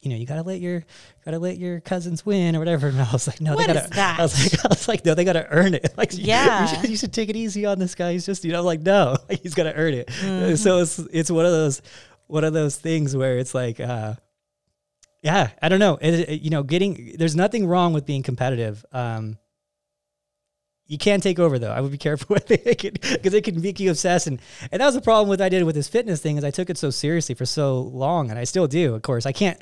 [0.02, 0.84] you know, you gotta let your
[1.26, 2.88] gotta let your cousins win or whatever.
[2.88, 3.90] And I was like, no, what they gotta.
[3.90, 4.20] That?
[4.20, 5.94] I was like, I was like, no, they gotta earn it.
[5.98, 8.14] Like, yeah, you should, you should take it easy on this guy.
[8.14, 10.08] He's just, you know, like, no, he's gotta earn it.
[10.08, 10.56] Mm-hmm.
[10.56, 11.82] So it's it's one of those
[12.28, 14.14] one of those things where it's like, uh,
[15.22, 15.98] yeah, I don't know.
[16.00, 18.86] It, it, you know, getting there's nothing wrong with being competitive.
[18.94, 19.38] Um,
[20.90, 21.72] you can't take over though.
[21.72, 24.28] I would be careful with it because it can make you obsessed.
[24.28, 26.52] And, and that was the problem with I did with this fitness thing is I
[26.52, 28.96] took it so seriously for so long, and I still do.
[28.96, 29.62] Of course, I can't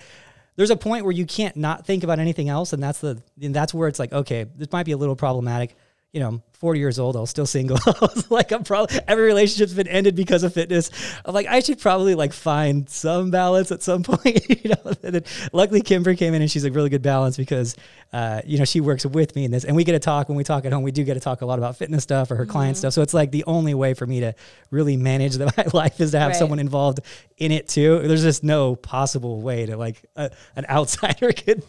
[0.56, 3.54] there's a point where you can't not think about anything else, and that's the and
[3.54, 5.76] that's where it's like, okay, this might be a little problematic.
[6.14, 7.78] You know, I'm 40 years old, I was still single.
[7.86, 10.90] I was like, I'm probably every relationship's been ended because of fitness.
[11.24, 14.44] I'm like, I should probably like find some balance at some point.
[14.50, 17.76] you know, and then luckily Kimber came in and she's a really good balance because,
[18.12, 20.38] uh, you know, she works with me in this, and we get to talk when
[20.38, 20.82] we talk at home.
[20.82, 22.52] We do get to talk a lot about fitness stuff or her mm-hmm.
[22.52, 22.94] client stuff.
[22.94, 24.34] So it's like the only way for me to
[24.72, 26.38] really manage the, my life is to have right.
[26.38, 27.02] someone involved
[27.38, 28.00] in it too.
[28.00, 31.64] There's just no possible way to like uh, an outsider could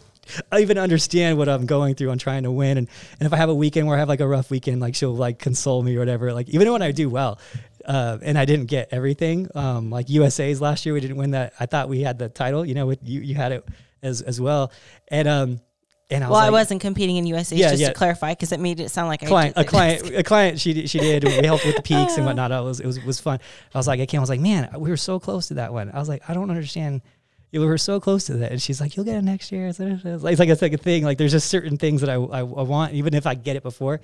[0.57, 2.77] even understand what I'm going through on trying to win.
[2.77, 2.87] And,
[3.19, 5.15] and if I have a weekend where I have like a rough weekend, like she'll
[5.15, 6.33] like console me or whatever.
[6.33, 7.39] Like even when I do well,
[7.85, 11.53] uh, and I didn't get everything, um, like USA's last year, we didn't win that.
[11.59, 13.67] I thought we had the title, you know, with you, you had it
[14.03, 14.71] as, as well.
[15.07, 15.61] And, um,
[16.11, 17.89] and I well, like, I wasn't competing in USA, yeah, just yeah.
[17.89, 20.59] to clarify, because it made it sound like client, a client, a client.
[20.59, 21.23] She she did.
[21.23, 22.51] We helped with the peaks and whatnot.
[22.51, 23.39] It was it was was fun.
[23.75, 24.19] I was like, I can't.
[24.19, 25.91] I was like, man, we were so close to that one.
[25.91, 27.03] I was like, I don't understand
[27.51, 28.51] we were so close to that.
[28.51, 29.67] And she's like, you'll get it next year.
[29.67, 31.03] It's like, it's like, a thing.
[31.03, 33.63] Like there's just certain things that I, I, I, want, even if I get it
[33.63, 34.01] before.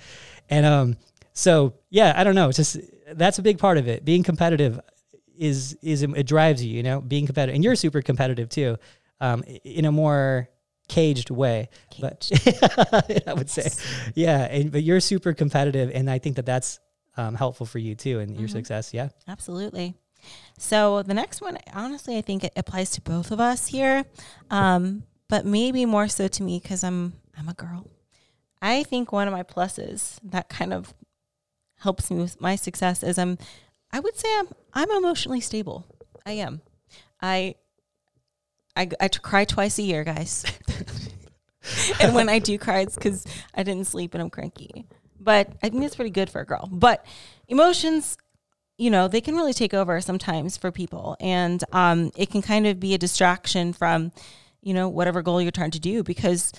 [0.50, 0.98] And, um,
[1.34, 2.50] so yeah, I don't know.
[2.50, 2.80] It's just,
[3.14, 4.04] that's a big part of it.
[4.04, 4.80] Being competitive
[5.38, 8.78] is, is, it drives you, you know, being competitive and you're super competitive too,
[9.22, 10.50] um, in a more
[10.88, 12.02] caged way, caged.
[12.02, 13.70] but I would say,
[14.16, 14.46] yeah.
[14.46, 15.92] And, but you're super competitive.
[15.94, 16.80] And I think that that's,
[17.18, 18.40] um, helpful for you too and mm-hmm.
[18.40, 18.94] your success.
[18.94, 19.96] Yeah, absolutely.
[20.58, 24.06] So the next one, honestly, I think it applies to both of us here,
[24.50, 27.90] um, but maybe more so to me because I'm I'm a girl.
[28.62, 30.94] I think one of my pluses that kind of
[31.80, 33.38] helps me with my success is I'm
[33.92, 35.86] I would say I'm I'm emotionally stable.
[36.26, 36.62] I am.
[37.22, 37.56] I
[38.76, 40.46] I, I cry twice a year, guys.
[42.02, 44.86] and when I do cry, it's because I didn't sleep and I'm cranky.
[45.20, 46.70] But I think it's pretty good for a girl.
[46.72, 47.06] But
[47.48, 48.18] emotions
[48.78, 51.16] you know, they can really take over sometimes for people.
[51.20, 54.12] And um, it can kind of be a distraction from,
[54.62, 56.04] you know, whatever goal you're trying to do.
[56.04, 56.52] Because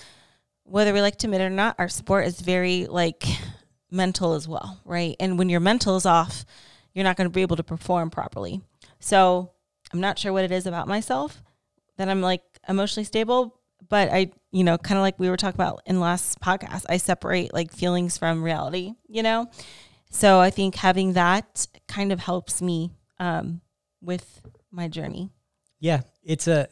[0.63, 3.23] whether we like to admit it or not, our sport is very like
[3.91, 5.15] mental as well, right?
[5.19, 6.45] And when your mental is off,
[6.93, 8.61] you're not going to be able to perform properly.
[8.99, 9.51] So
[9.93, 11.43] I'm not sure what it is about myself
[11.97, 15.59] that I'm like emotionally stable, but I, you know, kind of like we were talking
[15.59, 19.49] about in last podcast, I separate like feelings from reality, you know?
[20.17, 23.61] So I think having that kind of helps me um,
[24.01, 25.29] with my journey.
[25.79, 26.67] Yeah, it's a.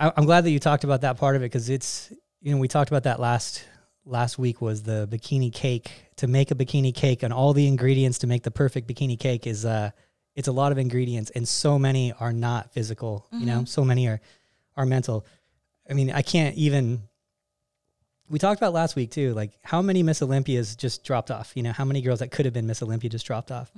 [0.00, 2.58] I, I'm glad that you talked about that part of it because it's you know
[2.58, 3.64] we talked about that last
[4.04, 8.18] last week was the bikini cake to make a bikini cake and all the ingredients
[8.18, 9.90] to make the perfect bikini cake is uh
[10.34, 14.06] it's a lot of ingredients and so many are not physical you know so many
[14.06, 14.20] are
[14.76, 15.24] are mental
[15.88, 17.00] i mean i can't even
[18.30, 21.52] we talked about last week too like how many miss olympias just dropped off?
[21.54, 23.70] You know how many girls that could have been miss olympia just dropped off?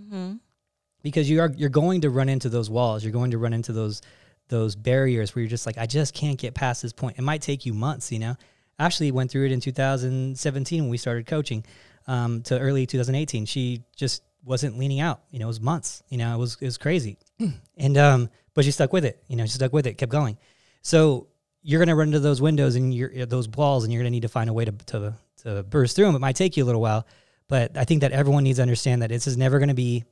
[1.03, 3.03] Because you are you're going to run into those walls.
[3.05, 4.03] You're going to run into those
[4.49, 7.19] those barriers where you're just like i just can't get past this point.
[7.19, 8.37] It might take you months you know?
[8.79, 11.65] Ashley went through it in 2017 when we started coaching
[12.07, 15.23] um, to early 2018 she just wasn't leaning out.
[15.31, 16.03] You know it was months.
[16.09, 17.19] You know it was it was crazy.
[17.77, 19.23] And um but she stuck with it.
[19.29, 20.39] You know she stuck with it kept going.
[20.83, 21.27] So
[21.69, 24.15] you're going to run into those windows and you're those walls and you're going to
[24.15, 26.65] need to find a way to, to to burst through them it might take you
[26.65, 27.07] a little while
[27.49, 30.05] but i think that everyone needs to understand that this is never going to be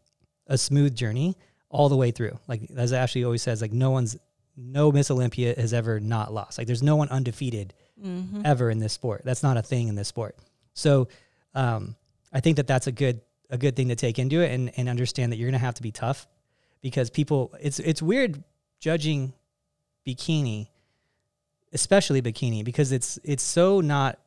[0.46, 1.36] a smooth journey
[1.74, 2.38] all the way through.
[2.46, 4.16] Like as Ashley always says, like no one's
[4.56, 6.56] no Miss Olympia has ever not lost.
[6.56, 7.74] Like there's no one undefeated
[8.44, 9.22] ever in this sport.
[9.24, 10.36] That's not a thing in this sport.
[10.74, 11.08] So
[11.54, 11.96] um,
[12.32, 14.88] I think that that's a good a good thing to take into it and, and
[14.88, 16.28] understand that you're gonna have to be tough
[16.80, 18.42] because people it's it's weird
[18.78, 19.32] judging
[20.06, 20.68] bikini,
[21.74, 24.18] especially bikini, because it's it's so not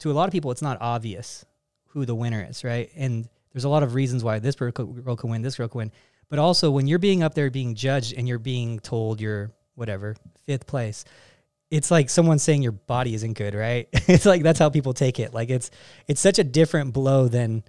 [0.00, 1.44] to a lot of people it's not obvious
[1.88, 2.90] who the winner is, right?
[2.96, 5.92] And there's a lot of reasons why this girl can win, this girl can win.
[6.28, 10.16] But also when you're being up there being judged and you're being told you're whatever,
[10.44, 11.04] fifth place,
[11.70, 13.88] it's like someone saying your body isn't good, right?
[13.92, 15.32] it's like that's how people take it.
[15.32, 15.70] Like it's
[16.06, 17.64] it's such a different blow than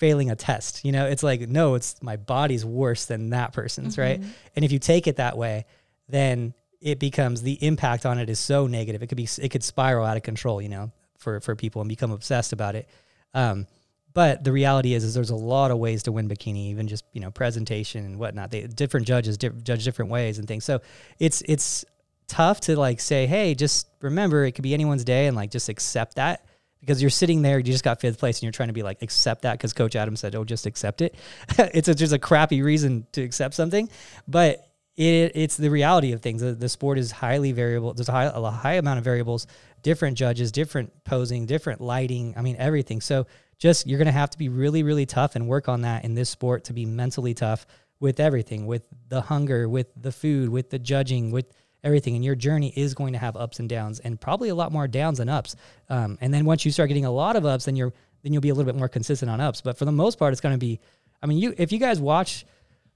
[0.00, 0.84] failing a test.
[0.84, 4.20] You know, it's like, no, it's my body's worse than that person's, right?
[4.20, 4.30] Mm-hmm.
[4.56, 5.66] And if you take it that way,
[6.08, 9.02] then it becomes the impact on it is so negative.
[9.02, 11.88] It could be it could spiral out of control, you know, for for people and
[11.88, 12.88] become obsessed about it.
[13.34, 13.66] Um,
[14.12, 17.04] but the reality is, is there's a lot of ways to win bikini, even just
[17.12, 18.50] you know presentation and whatnot.
[18.50, 20.64] They different judges di- judge different ways and things.
[20.64, 20.80] So
[21.18, 21.84] it's it's
[22.26, 25.68] tough to like say, hey, just remember it could be anyone's day and like just
[25.68, 26.46] accept that
[26.80, 29.02] because you're sitting there, you just got fifth place and you're trying to be like
[29.02, 31.14] accept that because Coach Adam said, oh, just accept it.
[31.58, 33.88] it's a, just a crappy reason to accept something,
[34.26, 36.42] but it, it's the reality of things.
[36.42, 37.94] The, the sport is highly variable.
[37.94, 39.46] There's a high, a high amount of variables,
[39.82, 42.34] different judges, different posing, different lighting.
[42.36, 43.00] I mean, everything.
[43.00, 43.26] So
[43.58, 46.14] just you're going to have to be really, really tough and work on that in
[46.14, 47.66] this sport to be mentally tough
[48.00, 51.52] with everything, with the hunger, with the food, with the judging, with
[51.84, 52.16] everything.
[52.16, 54.88] And your journey is going to have ups and downs, and probably a lot more
[54.88, 55.54] downs than ups.
[55.88, 58.42] Um, and then once you start getting a lot of ups, then you're then you'll
[58.42, 59.60] be a little bit more consistent on ups.
[59.60, 60.80] But for the most part, it's going to be.
[61.22, 62.46] I mean, you if you guys watch,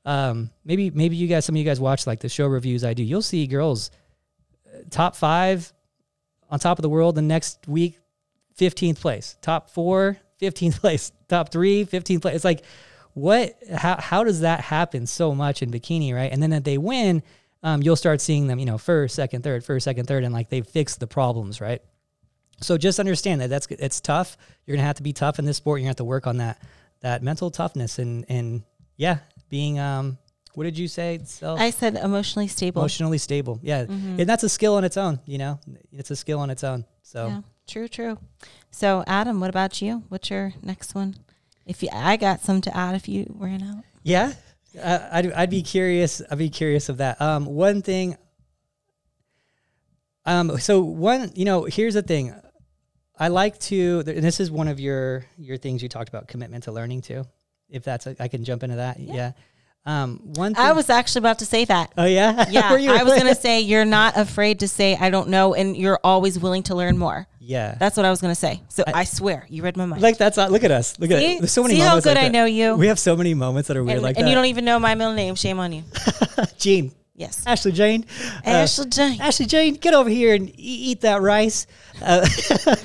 [0.04, 2.94] um, maybe maybe you guys some of you guys watch like the show reviews I
[2.94, 3.02] do.
[3.02, 3.90] You'll see girls
[4.66, 5.72] uh, top five
[6.50, 7.98] on top of the world the next week
[8.58, 9.36] 15th place.
[9.40, 11.12] Top four 15th place.
[11.28, 12.36] Top three 15th place.
[12.36, 12.64] It's like
[13.14, 16.30] what how, how does that happen so much in bikini right?
[16.30, 17.22] And then that they win
[17.62, 20.50] um, you'll start seeing them you know first second third first second third and like
[20.50, 21.80] they've fixed the problems right?
[22.60, 24.36] So just understand that that's it's tough.
[24.66, 25.80] You're gonna have to be tough in this sport.
[25.80, 26.60] You're gonna have to work on that
[27.00, 28.62] that mental toughness and and
[28.96, 29.18] yeah
[29.56, 30.18] being um
[30.56, 32.82] what did you say self I said emotionally stable.
[32.82, 33.80] emotionally stable yeah
[34.20, 35.54] and that's a skill on its own you know
[36.00, 37.40] it's a skill on its own so Yeah,
[37.72, 38.14] true, true.
[38.70, 39.92] So, Adam, what about you?
[40.10, 41.14] What's your next one?
[41.72, 43.84] If you, I got some to add, if you ran out.
[44.02, 44.32] Yeah,
[44.90, 46.20] uh, I'd I'd be curious.
[46.28, 47.14] I'd be curious of that.
[47.20, 48.16] Um, one thing.
[50.26, 52.34] Um, so one, you know, here's the thing.
[53.16, 56.64] I like to, and this is one of your your things you talked about, commitment
[56.64, 57.24] to learning too.
[57.68, 59.00] If that's, a, I can jump into that.
[59.00, 59.32] Yeah.
[59.86, 60.54] Um, one.
[60.54, 61.92] Thing, I was actually about to say that.
[61.98, 62.46] Oh yeah.
[62.50, 65.76] Yeah, I was going to say you're not afraid to say I don't know, and
[65.76, 67.26] you're always willing to learn more.
[67.38, 67.76] Yeah.
[67.78, 68.62] That's what I was going to say.
[68.68, 70.00] So I, swear, you read my mind.
[70.00, 70.98] like that's not, look at us.
[70.98, 71.34] Look at See?
[71.34, 71.40] it.
[71.40, 72.32] There's so many See how good like I that.
[72.32, 72.76] know you?
[72.76, 74.30] We have so many moments that are weird and, like and that.
[74.30, 75.34] you don't even know my middle name.
[75.34, 75.84] Shame on you.
[76.58, 76.92] Gene.
[77.16, 77.46] Yes.
[77.46, 78.04] Ashley Jane.
[78.44, 79.20] Uh, Ashley Jane.
[79.20, 81.66] Ashley Jane, get over here and e- eat that rice.
[82.02, 82.22] Uh,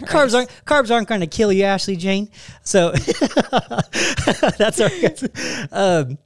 [0.06, 2.30] carbs aren't carbs aren't going to kill you, Ashley Jane.
[2.62, 2.92] So
[4.58, 4.89] that's our.
[5.72, 6.20] Um,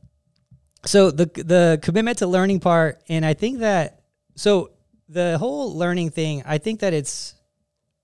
[0.86, 4.02] so the the commitment to learning part, and I think that
[4.36, 4.72] so
[5.08, 7.36] the whole learning thing, I think that it's,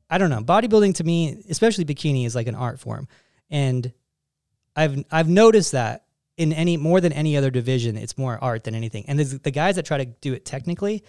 [0.09, 3.09] I don't know, bodybuilding to me, especially bikini, is like an art form,
[3.49, 3.91] and
[4.77, 6.05] I've I've noticed that
[6.39, 9.03] in any more than any other division, it's more art than anything.
[9.09, 11.03] And the guys that try to do it technically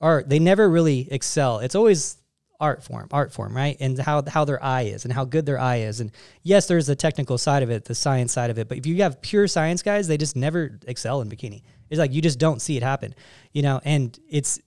[0.00, 1.58] are they never really excel.
[1.58, 2.16] It's always
[2.58, 3.76] art form, art form, right?
[3.78, 6.00] And how how their eye is and how good their eye is.
[6.00, 6.10] And
[6.42, 8.68] yes, there's the technical side of it, the science side of it.
[8.68, 11.62] But if you have pure science guys, they just never excel in bikini.
[11.90, 13.14] It's like you just don't see it happen,
[13.52, 13.82] you know.
[13.84, 14.58] And it's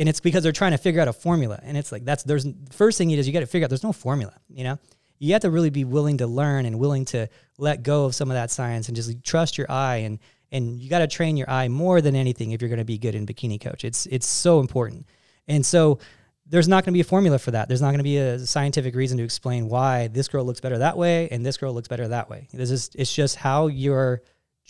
[0.00, 1.60] and it's because they're trying to figure out a formula.
[1.62, 3.84] And it's like that's there's first thing you is you got to figure out there's
[3.84, 4.80] no formula, you know.
[5.20, 8.30] You have to really be willing to learn and willing to let go of some
[8.30, 10.18] of that science and just trust your eye and
[10.52, 12.98] and you got to train your eye more than anything if you're going to be
[12.98, 13.84] good in bikini coach.
[13.84, 15.06] It's it's so important.
[15.46, 16.00] And so
[16.46, 17.68] there's not going to be a formula for that.
[17.68, 20.78] There's not going to be a scientific reason to explain why this girl looks better
[20.78, 22.48] that way and this girl looks better that way.
[22.52, 24.22] This is it's just how you're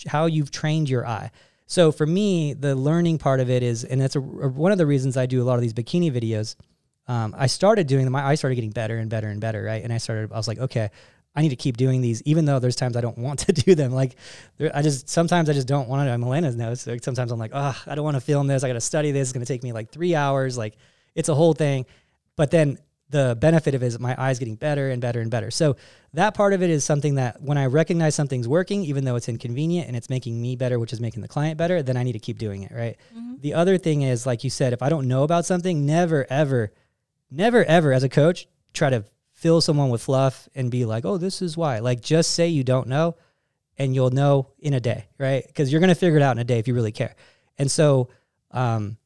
[0.07, 1.31] how you've trained your eye.
[1.67, 4.87] So for me, the learning part of it is, and that's a, one of the
[4.87, 6.57] reasons I do a lot of these bikini videos.
[7.11, 8.13] Um, I started doing them.
[8.13, 9.83] My eyes started getting better and better and better, right?
[9.83, 10.33] And I started.
[10.33, 10.91] I was like, okay,
[11.35, 13.75] I need to keep doing these, even though there's times I don't want to do
[13.75, 13.91] them.
[13.91, 14.15] Like,
[14.73, 16.15] I just sometimes I just don't want to.
[16.25, 16.87] Melena knows.
[16.87, 18.63] Like sometimes I'm like, oh, I don't want to film this.
[18.63, 19.29] I got to study this.
[19.29, 20.57] It's going to take me like three hours.
[20.57, 20.77] Like,
[21.17, 21.85] it's a whole thing.
[22.37, 25.51] But then the benefit of it is my eyes getting better and better and better.
[25.51, 25.75] So
[26.15, 29.29] that part of it is something that when I recognize something's working, even though it's
[29.29, 32.13] inconvenient and it's making me better, which is making the client better, then I need
[32.13, 32.97] to keep doing it, right?
[33.13, 33.41] Mm-hmm.
[33.41, 36.71] The other thing is, like you said, if I don't know about something, never, ever,
[37.31, 41.17] never, ever as a coach, try to fill someone with fluff and be like, oh,
[41.17, 41.79] this is why.
[41.79, 43.17] Like just say you don't know
[43.79, 45.45] and you'll know in a day, right?
[45.47, 47.15] Because you're going to figure it out in a day if you really care.
[47.59, 48.09] And so
[48.51, 48.99] um,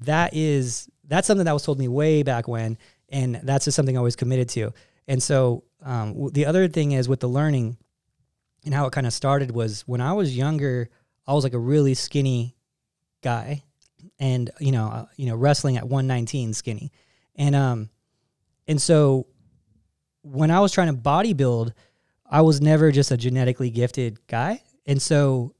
[0.00, 2.78] that is, that's something that was told me way back when
[3.10, 4.72] and that's just something I was committed to.
[5.06, 7.76] And so um, the other thing is with the learning
[8.64, 10.88] and how it kind of started was when I was younger,
[11.26, 12.56] I was like a really skinny
[13.22, 13.64] guy,
[14.18, 16.92] and you know, uh, you know, wrestling at 119 skinny,
[17.36, 17.90] and um,
[18.66, 19.26] and so
[20.22, 21.72] when I was trying to bodybuild,
[22.28, 25.54] I was never just a genetically gifted guy, and so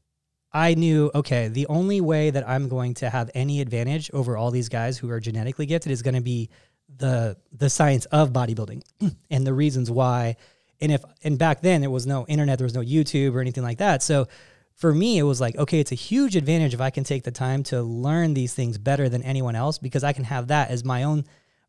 [0.52, 4.50] I knew, okay, the only way that I'm going to have any advantage over all
[4.50, 6.50] these guys who are genetically gifted is going to be
[6.94, 8.82] the the science of bodybuilding
[9.30, 10.36] and the reasons why.
[10.80, 13.62] And if and back then there was no internet, there was no YouTube or anything
[13.62, 14.02] like that.
[14.02, 14.28] So
[14.74, 17.30] for me, it was like, okay, it's a huge advantage if I can take the
[17.30, 20.84] time to learn these things better than anyone else because I can have that as
[20.84, 21.24] my own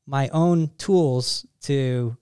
[0.06, 2.18] my own tools to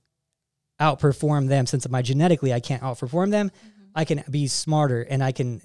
[0.79, 1.65] outperform them.
[1.65, 3.81] Since my genetically I can't outperform them, mm-hmm.
[3.95, 5.61] I can be smarter and I can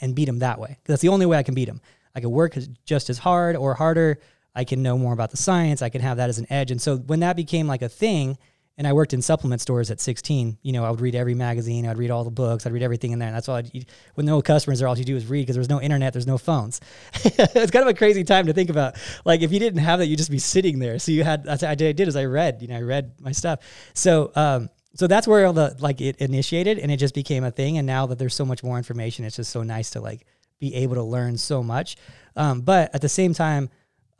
[0.00, 0.78] and beat them that way.
[0.84, 1.80] That's the only way I can beat them.
[2.14, 4.18] I can work just as hard or harder
[4.58, 5.82] I can know more about the science.
[5.82, 6.72] I can have that as an edge.
[6.72, 8.38] And so when that became like a thing,
[8.78, 10.56] and I worked in supplement stores at 16.
[10.62, 13.10] You know, I would read every magazine, I'd read all the books, I'd read everything
[13.10, 13.26] in there.
[13.26, 15.68] And that's all I'd, when no customers there, all you do is read because there's
[15.68, 16.80] no internet, there's no phones.
[17.24, 18.94] it's kind of a crazy time to think about.
[19.24, 21.00] Like if you didn't have that, you'd just be sitting there.
[21.00, 22.82] So you had, that's what I did, I did is I read, you know, I
[22.82, 23.60] read my stuff.
[23.94, 27.50] So, um, so that's where all the, like it initiated and it just became a
[27.50, 27.78] thing.
[27.78, 30.24] And now that there's so much more information, it's just so nice to like
[30.60, 31.96] be able to learn so much.
[32.36, 33.70] Um, but at the same time,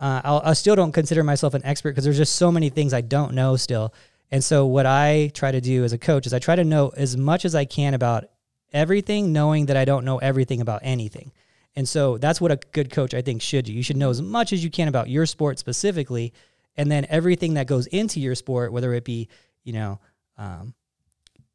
[0.00, 3.00] uh, I still don't consider myself an expert because there's just so many things I
[3.00, 3.92] don't know still.
[4.30, 6.88] And so what I try to do as a coach is I try to know
[6.96, 8.26] as much as I can about
[8.72, 11.32] everything, knowing that I don't know everything about anything.
[11.74, 13.72] And so that's what a good coach I think should do.
[13.72, 16.32] You should know as much as you can about your sport specifically,
[16.76, 19.28] and then everything that goes into your sport, whether it be
[19.64, 20.00] you know
[20.36, 20.74] um,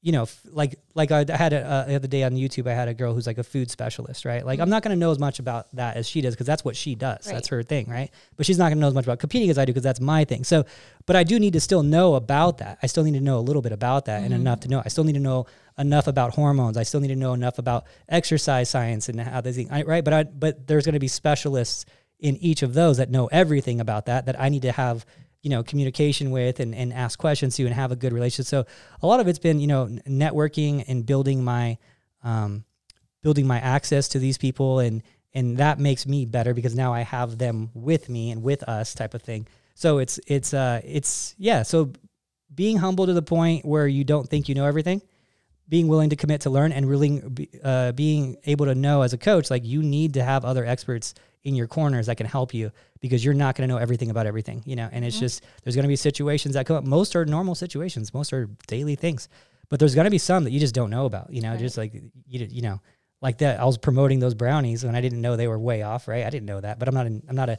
[0.04, 2.90] you know, like like I had a, uh, the other day on YouTube, I had
[2.90, 4.46] a girl who's like a food specialist, right?
[4.46, 4.64] Like mm-hmm.
[4.64, 6.76] I'm not going to know as much about that as she does because that's what
[6.76, 7.26] she does.
[7.26, 7.34] Right.
[7.34, 8.12] That's her thing, right?
[8.36, 10.02] But she's not going to know as much about competing as I do because that's
[10.02, 10.44] my thing.
[10.44, 10.66] So,
[11.06, 12.80] but I do need to still know about that.
[12.84, 14.26] I still need to know a little bit about that mm-hmm.
[14.26, 14.82] and enough to know.
[14.84, 15.46] I still need to know
[15.78, 16.76] enough about hormones.
[16.76, 20.04] I still need to know enough about exercise science and how they think, right?
[20.04, 21.86] But I but there's going to be specialists
[22.20, 25.06] in each of those that know everything about that that I need to have
[25.44, 28.48] you know communication with and, and ask questions to and have a good relationship.
[28.48, 28.66] So
[29.02, 31.78] a lot of it's been you know networking and building my
[32.24, 32.64] um,
[33.22, 37.02] building my access to these people and and that makes me better because now i
[37.02, 39.48] have them with me and with us type of thing.
[39.76, 41.92] So it's it's uh it's yeah so
[42.54, 45.02] being humble to the point where you don't think you know everything
[45.68, 47.24] being willing to commit to learn and really
[47.64, 51.14] uh, being able to know as a coach like you need to have other experts
[51.44, 52.72] in your corners that can help you
[53.02, 54.90] because you're not going to know everything about everything you know?
[54.92, 55.26] And it's mm-hmm.
[55.26, 56.84] just there's going to be situations that come up.
[56.84, 58.14] Most are normal situations.
[58.14, 59.30] Most are daily things.
[59.70, 61.52] But there's going to be some that you just don't know about you know?
[61.52, 61.60] Right.
[61.60, 62.82] just like you, you know
[63.22, 66.08] like that i was promoting those brownies and i didn't know they were way off
[66.08, 66.26] right?
[66.26, 67.58] I didn't know that but i'm not an, i'm not a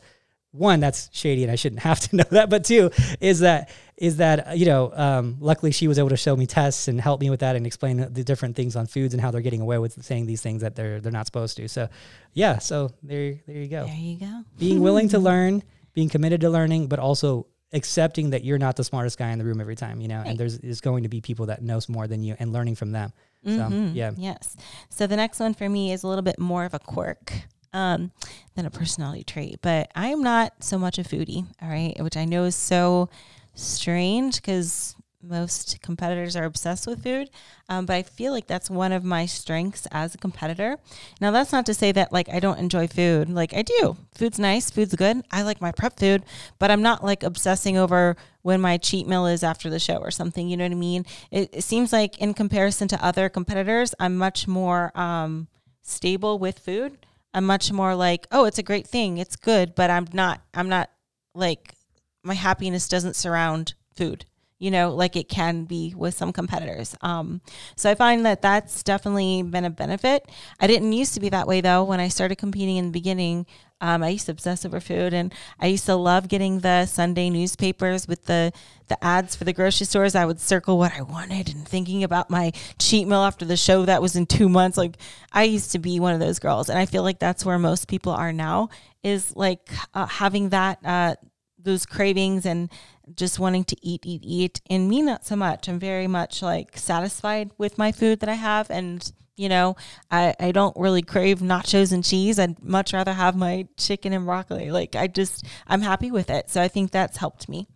[0.55, 2.49] one that's shady and I shouldn't have to know that.
[2.49, 2.91] But two
[3.21, 6.89] is that is that you know um, luckily she was able to show me tests
[6.89, 9.41] and help me with that and explain the different things on foods and how they're
[9.41, 11.69] getting away with saying these things that they're they're not supposed to.
[11.69, 11.89] So
[12.33, 13.85] yeah, so there there you go.
[13.87, 14.45] There you go.
[14.59, 18.85] being willing to learn, being committed to learning, but also accepting that you're not the
[18.85, 20.01] smartest guy in the room every time.
[20.01, 20.29] You know, right.
[20.29, 22.93] and there's is going to be people that knows more than you and learning from
[22.93, 23.13] them.
[23.45, 23.89] Mm-hmm.
[23.89, 24.13] So yeah.
[24.17, 24.57] Yes.
[24.89, 27.33] So the next one for me is a little bit more of a quirk
[27.75, 28.13] um,
[28.55, 29.59] than a personality trait.
[29.61, 33.11] But I am not so much a foodie, all right, which I know is so
[33.55, 34.97] strange because
[35.27, 37.31] most competitors are obsessed with food.
[37.69, 40.77] Um, but I feel like that's one of my strengths as a competitor.
[41.21, 43.31] Now, that's not to say that like I don't enjoy food.
[43.31, 43.97] Like I do.
[44.15, 45.23] Food's nice, food's good.
[45.31, 46.25] I like my prep food,
[46.59, 50.11] but I'm not like obsessing over when my cheat meal is after the show or
[50.11, 50.49] something.
[50.49, 51.07] You know what I mean?
[51.31, 55.49] It, it seems like in comparison to other competitors, I'm much more um,
[55.83, 56.99] stable with food.
[57.35, 59.19] I'm much more like, oh, it's a great thing.
[59.19, 60.91] It's good, but I'm not I'm not
[61.35, 61.75] like
[62.23, 64.25] my happiness doesn't surround food
[64.59, 66.95] you know, like it can be with some competitors.
[67.01, 67.41] Um,
[67.77, 70.31] so I find that that's definitely been a benefit.
[70.61, 71.85] I didn't used to be that way though.
[71.85, 73.47] When I started competing in the beginning,
[73.81, 77.29] um, I used to obsess over food, and I used to love getting the Sunday
[77.29, 78.53] newspapers with the
[78.89, 80.15] the ads for the grocery stores.
[80.15, 83.85] I would circle what I wanted and thinking about my cheat meal after the show
[83.85, 84.79] that was in two months.
[84.79, 84.97] Like
[85.33, 87.89] I used to be one of those girls, and I feel like that's where most
[87.89, 88.71] people are now.
[89.03, 90.79] Is like uh, having that.
[90.85, 91.17] Uh,
[91.65, 92.71] those cravings and
[93.15, 94.61] just wanting to eat, eat, eat.
[94.71, 95.69] And me, not so much.
[95.69, 98.71] I'm very much like satisfied with my food that I have.
[98.71, 99.77] And, you know,
[100.11, 102.39] I, I don't really crave nachos and cheese.
[102.39, 104.71] I'd much rather have my chicken and broccoli.
[104.71, 106.51] Like, I just, I'm happy with it.
[106.51, 107.69] So I think that's helped me.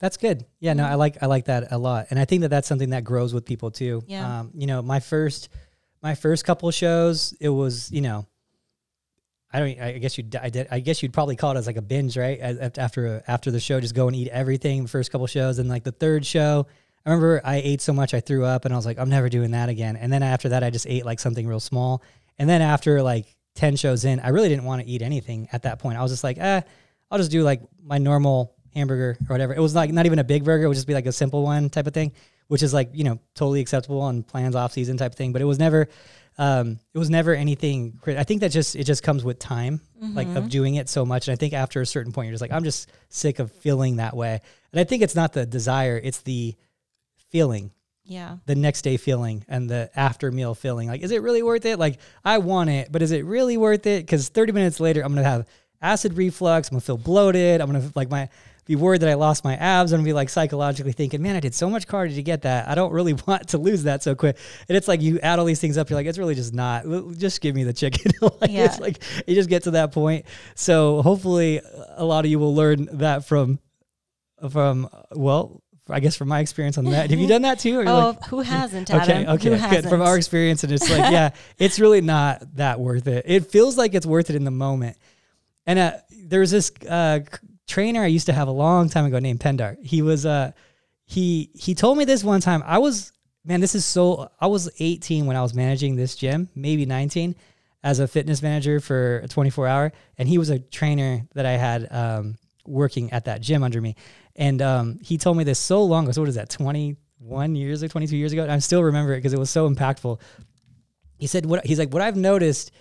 [0.00, 0.44] That's good.
[0.60, 2.90] Yeah, no, I like I like that a lot, and I think that that's something
[2.90, 4.02] that grows with people too.
[4.06, 4.40] Yeah.
[4.40, 5.48] Um, you know, my first
[6.02, 8.26] my first couple shows, it was you know
[9.54, 9.80] I don't.
[9.80, 10.34] I guess you'd.
[10.34, 12.40] I, did, I guess you'd probably call it as like a binge, right?
[12.76, 14.82] After after the show, just go and eat everything.
[14.82, 16.66] The first couple shows, and like the third show,
[17.06, 19.28] I remember I ate so much I threw up, and I was like, I'm never
[19.28, 19.96] doing that again.
[19.96, 22.02] And then after that, I just ate like something real small.
[22.36, 25.62] And then after like ten shows in, I really didn't want to eat anything at
[25.62, 25.98] that point.
[25.98, 26.62] I was just like, eh,
[27.12, 29.54] I'll just do like my normal hamburger or whatever.
[29.54, 31.44] It was like not even a big burger; it would just be like a simple
[31.44, 32.10] one type of thing,
[32.48, 35.32] which is like you know totally acceptable on plans off season type of thing.
[35.32, 35.86] But it was never
[36.36, 38.00] um, it was never anything.
[38.06, 40.16] I think that just it just comes with time, mm-hmm.
[40.16, 40.48] like of mm-hmm.
[40.48, 41.28] doing it so much.
[41.28, 43.96] And I think after a certain point, you're just like, I'm just sick of feeling
[43.96, 44.40] that way.
[44.72, 46.54] And I think it's not the desire; it's the
[47.30, 47.70] feeling.
[48.06, 48.36] Yeah.
[48.44, 50.88] The next day feeling and the after meal feeling.
[50.88, 51.78] Like, is it really worth it?
[51.78, 54.04] Like, I want it, but is it really worth it?
[54.04, 55.48] Because 30 minutes later, I'm gonna have
[55.80, 56.68] acid reflux.
[56.68, 57.60] I'm gonna feel bloated.
[57.60, 58.28] I'm gonna like my
[58.66, 61.54] be worried that I lost my abs and be like psychologically thinking, man, I did
[61.54, 62.68] so much cardio to get that.
[62.68, 64.36] I don't really want to lose that so quick.
[64.68, 66.84] And it's like you add all these things up, you're like, it's really just not.
[67.16, 68.12] Just give me the chicken.
[68.40, 68.64] like yeah.
[68.64, 70.26] It's like you just get to that point.
[70.54, 71.60] So hopefully,
[71.96, 73.58] a lot of you will learn that from
[74.50, 75.60] from well.
[75.86, 77.82] I guess from my experience on that, have you done that too?
[77.82, 78.90] oh, like, who hasn't?
[78.90, 79.28] Adam?
[79.34, 79.90] Okay, okay, hasn't?
[79.90, 83.26] From our experience, and it's like, yeah, it's really not that worth it.
[83.28, 84.96] It feels like it's worth it in the moment.
[85.66, 87.20] And uh, there's this uh,
[87.66, 89.76] trainer I used to have a long time ago named Pendar.
[89.82, 90.52] He was uh
[91.04, 92.62] he he told me this one time.
[92.64, 93.12] I was
[93.44, 97.34] man, this is so I was 18 when I was managing this gym, maybe 19
[97.82, 101.52] as a fitness manager for a 24 hour and he was a trainer that I
[101.52, 102.36] had um,
[102.66, 103.96] working at that gym under me.
[104.36, 106.12] And um, he told me this so long ago.
[106.12, 106.48] So what is that?
[106.48, 108.42] 21 years or 22 years ago?
[108.42, 110.20] And I still remember it because it was so impactful.
[111.18, 112.72] He said what he's like what I've noticed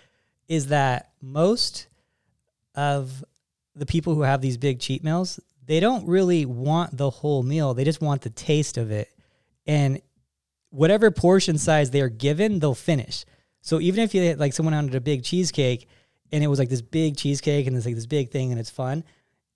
[0.47, 1.88] is that most
[2.75, 3.23] of
[3.76, 7.74] the people who have these big cheat meals, they don't really want the whole meal.
[7.74, 9.09] They just want the taste of it.
[9.65, 10.01] And
[10.69, 13.26] whatever portion size they are given, they'll finish.
[13.61, 15.88] So even if you like someone wanted a big cheesecake
[16.32, 18.69] and it was like this big cheesecake and it's like this big thing and it's
[18.69, 19.03] fun,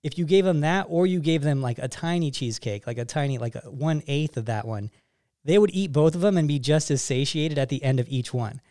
[0.03, 3.05] if you gave them that or you gave them like a tiny cheesecake, like a
[3.05, 4.89] tiny, like a one eighth of that one,
[5.43, 8.07] they would eat both of them and be just as satiated at the end of
[8.09, 8.61] each one.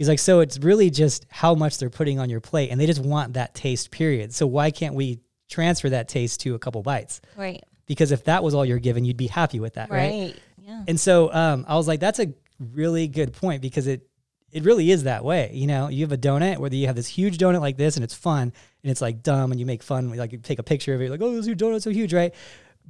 [0.00, 2.86] He's like, so it's really just how much they're putting on your plate, and they
[2.86, 4.32] just want that taste, period.
[4.32, 5.20] So why can't we
[5.50, 7.20] transfer that taste to a couple bites?
[7.36, 7.62] Right.
[7.84, 10.10] Because if that was all you're given, you'd be happy with that, right?
[10.10, 10.36] Right.
[10.56, 10.84] Yeah.
[10.88, 14.08] And so um, I was like, that's a really good point because it
[14.50, 15.50] it really is that way.
[15.52, 18.02] You know, you have a donut, whether you have this huge donut like this and
[18.02, 20.94] it's fun and it's like dumb and you make fun, like you take a picture
[20.94, 22.34] of it, like, oh, this donut's so huge, right?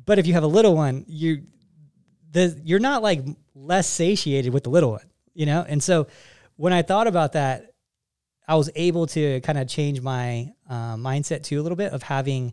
[0.06, 1.42] But if you have a little one, you
[2.30, 3.24] the you're not like
[3.56, 5.66] less satiated with the little one, you know?
[5.68, 6.06] And so
[6.61, 7.72] when I thought about that,
[8.46, 12.02] I was able to kind of change my uh, mindset too a little bit of
[12.02, 12.52] having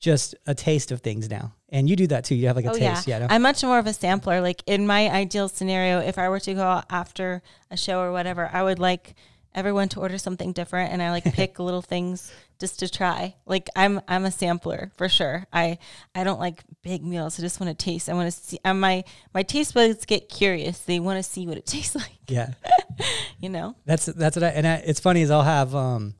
[0.00, 1.52] just a taste of things now.
[1.68, 2.34] And you do that too.
[2.34, 3.06] You have like a oh, taste.
[3.06, 3.18] Yeah.
[3.18, 3.34] yeah no?
[3.34, 4.40] I'm much more of a sampler.
[4.40, 8.48] Like in my ideal scenario, if I were to go after a show or whatever,
[8.50, 9.14] I would like
[9.54, 12.32] everyone to order something different and I like pick little things
[12.62, 13.34] just to try.
[13.44, 15.44] Like I'm I'm a sampler for sure.
[15.52, 15.78] I
[16.14, 17.38] I don't like big meals.
[17.38, 18.08] I just want to taste.
[18.08, 19.02] I want to see and my
[19.34, 20.78] my taste buds get curious.
[20.78, 22.20] They want to see what it tastes like.
[22.28, 22.52] Yeah.
[23.40, 23.74] you know.
[23.84, 26.14] That's that's what I and I, it's funny is I'll have um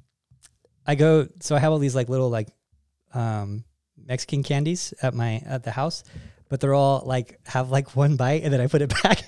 [0.84, 2.48] I go so I have all these like little like
[3.14, 3.62] um
[3.96, 6.02] Mexican candies at my at the house
[6.48, 9.20] but they're all like have like one bite and then I put it back.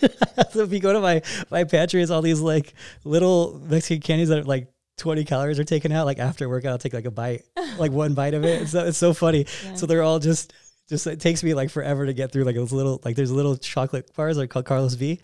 [0.51, 4.29] so if you go to my my pantry, it's all these like little Mexican candies
[4.31, 6.07] that are like 20 calories are taken out.
[6.07, 7.45] Like after workout, I'll take like a bite,
[7.79, 8.63] like one bite of it.
[8.63, 9.47] It's so, it's so funny.
[9.65, 9.75] Yeah.
[9.75, 10.53] So they're all just
[10.89, 13.57] just it takes me like forever to get through like those little like there's little
[13.57, 15.21] chocolate bars like called Carlos V,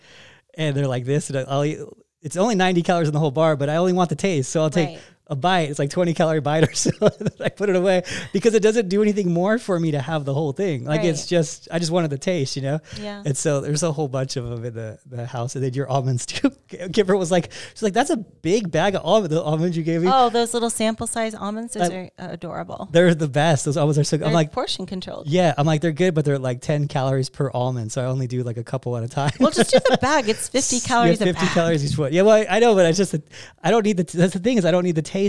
[0.55, 1.79] and they're like this, and I'll eat.
[2.21, 4.61] It's only 90 calories in the whole bar, but I only want the taste, so
[4.61, 4.89] I'll take.
[4.89, 4.99] Right
[5.31, 5.69] a bite.
[5.69, 6.91] It's like 20 calorie bite or so.
[7.39, 8.03] I put it away
[8.33, 10.83] because it doesn't do anything more for me to have the whole thing.
[10.83, 12.79] Like it's just, I just wanted the taste, you know?
[12.99, 13.23] Yeah.
[13.25, 15.55] And so there's a whole bunch of them in the, the house.
[15.55, 16.51] And then your almonds too.
[16.93, 20.01] Kimber was like, she's like, that's a big bag of almonds, the almonds you gave
[20.01, 20.09] me.
[20.13, 22.89] Oh, those little sample size almonds, those I- are uh, adorable.
[22.91, 23.63] They're the best.
[23.65, 24.27] Those almonds are so good.
[24.27, 25.27] I'm like, portion controlled.
[25.27, 27.93] yeah, I'm like, they're good, but they're like 10 calories per almond.
[27.93, 29.31] So I only do like a couple at a time.
[29.39, 30.27] Well, just do the bag.
[30.27, 32.11] It's 50 calories Yeah, a 50 calories each one.
[32.11, 33.15] Yeah, well, I, I know, but I just,
[33.63, 35.20] I don't need the, that's the thing is I don't need the taste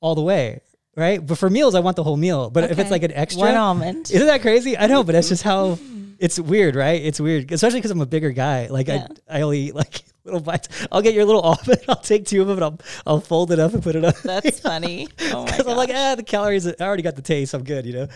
[0.00, 0.60] all the way.
[0.94, 1.24] Right.
[1.24, 2.50] But for meals, I want the whole meal.
[2.50, 4.10] But if it's like an extra, One almond.
[4.10, 4.76] isn't that crazy?
[4.76, 5.78] I know, but that's just how
[6.18, 7.00] it's weird, right?
[7.02, 8.66] It's weird, especially because I'm a bigger guy.
[8.66, 9.06] Like Yeah.
[9.30, 10.68] I, I only eat like little bites.
[10.92, 11.80] I'll get your little almond.
[11.88, 14.16] I'll take two of them and I'll, I'll fold it up and put it up.
[14.18, 15.08] That's funny.
[15.32, 16.66] Oh Because I'm like, ah, the calories.
[16.66, 17.54] I already got the taste.
[17.54, 18.08] I'm good, you know.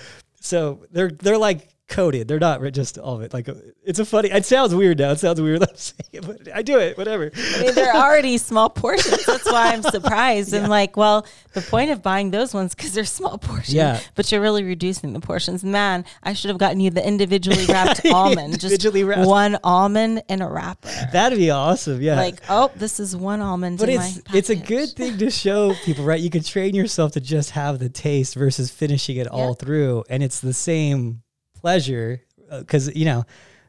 [0.43, 2.29] So they're they're like coated.
[2.29, 3.33] They're not just all of it.
[3.33, 3.49] Like
[3.85, 4.31] it's a funny.
[4.31, 5.13] It sounds weird now.
[5.13, 5.63] It sounds weird.
[5.63, 6.99] I'm saying but I do it.
[6.99, 7.31] Whatever.
[7.35, 9.25] I mean, they're already small portions.
[9.25, 10.53] That's why I'm surprised.
[10.53, 13.75] And like, well, the point of buying those ones because they're small portions.
[13.75, 14.01] Yeah.
[14.15, 15.65] But you're really reducing the portions.
[15.65, 18.55] Man, I should have gotten you the individually wrapped almond.
[18.55, 19.29] Individually just wrapped.
[19.29, 20.89] one almond in a wrapper.
[21.13, 22.01] That'd be awesome.
[22.01, 22.17] Yeah.
[22.17, 23.79] Like, oh, this is one almond.
[23.79, 26.21] but it's it's a good thing to show people, right?
[26.21, 30.23] You can train yourself to just have the taste versus finishing it all through, and
[30.23, 31.23] it's the same
[31.61, 33.25] pleasure because you know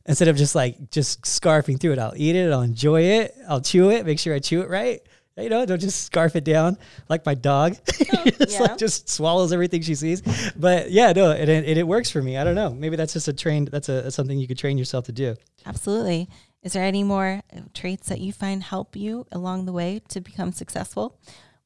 [0.06, 3.62] instead of just like just scarfing through it, I'll eat it, I'll enjoy it, I'll
[3.62, 5.02] chew it, make sure I chew it right.
[5.40, 6.80] You know, don't just scarf it down
[7.10, 7.76] like my dog.
[7.86, 8.60] just Oh, yeah.
[8.62, 10.24] like just swallows everything she sees.
[10.56, 12.38] But yeah, no, and it, and it works for me.
[12.38, 12.72] I don't know.
[12.72, 13.68] Maybe that's just a trained.
[13.68, 15.36] That's a that's something you could train yourself to do.
[15.64, 16.28] Absolutely.
[16.64, 20.22] Is there any more uh, traits that you find help you along the way to
[20.22, 21.20] become successful?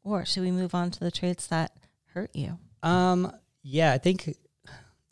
[0.04, 1.72] Or should we move on to the traits that
[2.14, 2.58] hurt you?
[2.84, 3.32] Um,
[3.64, 4.36] yeah, I think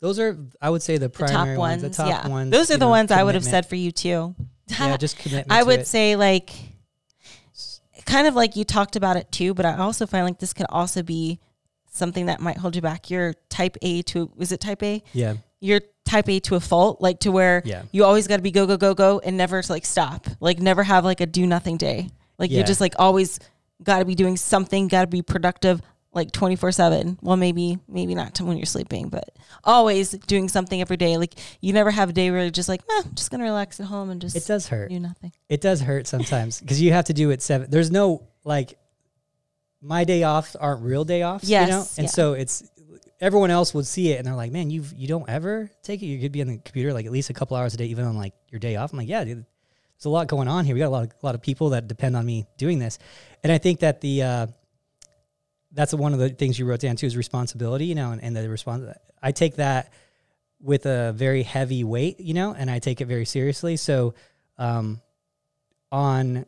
[0.00, 1.82] those are I would say the The primary top ones.
[1.82, 2.28] the top yeah.
[2.28, 2.50] ones.
[2.50, 4.34] Those are the know, ones I would have said for you too.
[4.78, 5.50] Yeah, just commitment.
[5.50, 5.86] I would it.
[5.88, 6.52] say like
[8.06, 10.66] kind of like you talked about it too, but I also find like this could
[10.68, 11.40] also be
[11.92, 13.10] something that might hold you back.
[13.10, 15.02] You're type A to is it type A?
[15.12, 17.82] Yeah, You're type A to a fault, like to where Yeah.
[17.92, 20.82] you always got to be go go go go and never like stop, like never
[20.82, 22.10] have like a do nothing day.
[22.38, 22.58] Like Yeah.
[22.58, 23.38] you're just like always
[23.82, 25.80] got to be doing something, got to be productive,
[26.12, 27.18] like twenty four seven.
[27.22, 29.30] Well, maybe maybe not to when you're sleeping, but
[29.64, 31.16] always doing something every day.
[31.16, 33.78] Like you never have a day where you're just like, eh, I'm just gonna relax
[33.80, 34.90] at home and just it does hurt.
[34.90, 35.32] do nothing.
[35.48, 37.70] It does hurt sometimes because you have to do it seven.
[37.70, 38.76] There's no like
[39.82, 41.48] my day offs aren't real day offs.
[41.48, 42.10] you know, Yes, and yeah.
[42.10, 42.68] so it's
[43.20, 46.06] everyone else would see it and they're like, man, you you don't ever take it.
[46.06, 48.04] You could be on the computer like at least a couple hours a day, even
[48.04, 48.92] on like your day off.
[48.92, 49.38] I'm like, yeah, dude,
[49.96, 50.74] there's a lot going on here.
[50.74, 52.98] We got a lot of, a lot of people that depend on me doing this,
[53.44, 54.46] and I think that the uh,
[55.72, 57.86] that's one of the things you wrote down too is responsibility.
[57.86, 58.84] You know, and, and the response.
[59.22, 59.92] I take that
[60.60, 63.76] with a very heavy weight, you know, and I take it very seriously.
[63.76, 64.14] So,
[64.58, 65.00] um,
[65.90, 66.44] on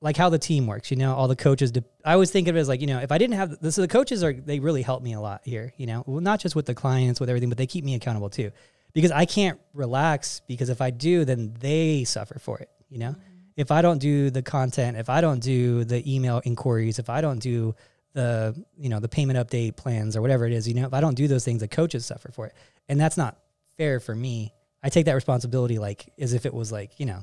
[0.00, 1.72] like how the team works, you know, all the coaches.
[1.72, 3.74] De- I always think of it as like, you know, if I didn't have this,
[3.74, 6.40] so the coaches are they really help me a lot here, you know, well, not
[6.40, 8.50] just with the clients, with everything, but they keep me accountable too,
[8.94, 13.14] because I can't relax because if I do, then they suffer for it, you know.
[13.56, 17.20] If I don't do the content, if I don't do the email inquiries, if I
[17.20, 17.74] don't do
[18.12, 21.00] the you know the payment update plans or whatever it is, you know, if I
[21.00, 22.54] don't do those things, the coaches suffer for it,
[22.88, 23.36] and that's not
[23.76, 24.52] fair for me.
[24.82, 27.22] I take that responsibility like as if it was like you know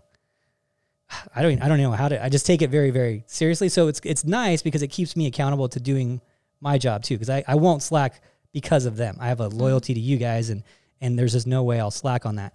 [1.35, 3.69] I don't I don't know how to I just take it very very seriously.
[3.69, 6.21] So it's it's nice because it keeps me accountable to doing
[6.59, 8.21] my job too because I, I won't slack
[8.51, 9.17] because of them.
[9.19, 10.63] I have a loyalty to you guys and
[10.99, 12.53] and there's just no way I'll slack on that.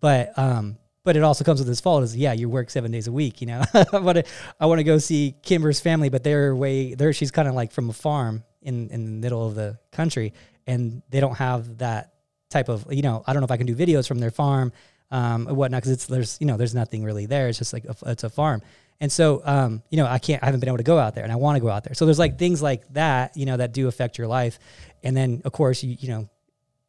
[0.00, 3.06] But um but it also comes with this fault is yeah you work seven days
[3.06, 4.24] a week you know I want to
[4.58, 7.72] I want to go see Kimber's family but they're way there she's kind of like
[7.72, 10.32] from a farm in in the middle of the country
[10.66, 12.14] and they don't have that
[12.50, 14.72] type of you know I don't know if I can do videos from their farm
[15.10, 17.48] um, and whatnot because it's there's you know there's nothing really there.
[17.48, 18.62] It's just like a, it's a farm,
[19.00, 21.24] and so um, you know I can't I haven't been able to go out there,
[21.24, 21.94] and I want to go out there.
[21.94, 24.58] So there's like things like that you know that do affect your life,
[25.02, 26.28] and then of course you you know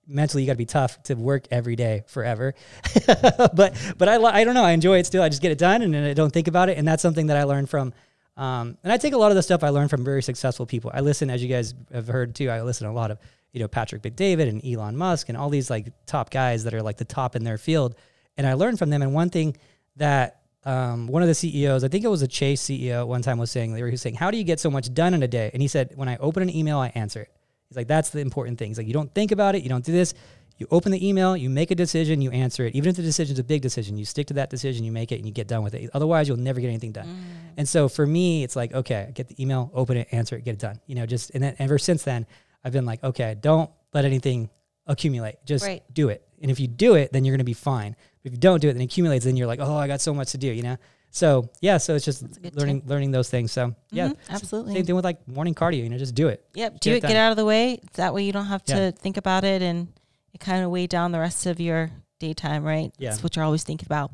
[0.07, 2.53] mentally you got to be tough to work every day forever.
[3.07, 5.23] but but I I don't know I enjoy it still.
[5.23, 7.37] I just get it done and I don't think about it, and that's something that
[7.37, 7.93] I learned from.
[8.37, 10.91] Um, and I take a lot of the stuff I learned from very successful people.
[10.93, 12.49] I listen, as you guys have heard too.
[12.49, 13.19] I listen to a lot of
[13.51, 16.81] you know Patrick Bet-David and Elon Musk and all these like top guys that are
[16.81, 17.95] like the top in their field,
[18.37, 19.01] and I learned from them.
[19.01, 19.57] And one thing
[19.97, 23.37] that um, one of the CEOs, I think it was a Chase CEO, one time
[23.37, 25.51] was saying, they were saying, "How do you get so much done in a day?"
[25.53, 27.31] And he said, "When I open an email, I answer it."
[27.71, 29.85] He's like, "That's the important thing." He's like, "You don't think about it, you don't
[29.85, 30.13] do this."
[30.57, 32.75] You open the email, you make a decision, you answer it.
[32.75, 35.15] Even if the decision's a big decision, you stick to that decision, you make it,
[35.15, 35.89] and you get done with it.
[35.91, 37.07] Otherwise, you'll never get anything done.
[37.07, 37.17] Mm.
[37.57, 40.53] And so for me, it's like, okay, get the email, open it, answer it, get
[40.53, 40.79] it done.
[40.85, 42.27] You know, just and then ever since then,
[42.63, 44.51] I've been like, okay, don't let anything
[44.85, 45.37] accumulate.
[45.45, 45.81] Just Right.
[45.91, 46.27] do it.
[46.41, 47.95] And if you do it, then you're gonna be fine.
[48.23, 49.25] If you don't do it, then it accumulates.
[49.25, 50.51] Then you're like, oh, I got so much to do.
[50.51, 50.77] You know.
[51.11, 53.51] So yeah, so it's just a good learning learning those things.
[53.51, 54.73] So yeah, Mhm, absolutely.
[54.75, 55.83] Same thing with like morning cardio.
[55.83, 56.43] You know, just do it.
[56.55, 56.79] Yep.
[56.79, 57.79] Do it it, get out of the way.
[57.93, 58.91] That way you don't have to Yeah.
[58.91, 59.89] think about it and
[60.33, 62.93] it kind of weigh down the rest of your daytime, right?
[62.97, 63.09] Yeah.
[63.09, 64.11] That's what you're always thinking about.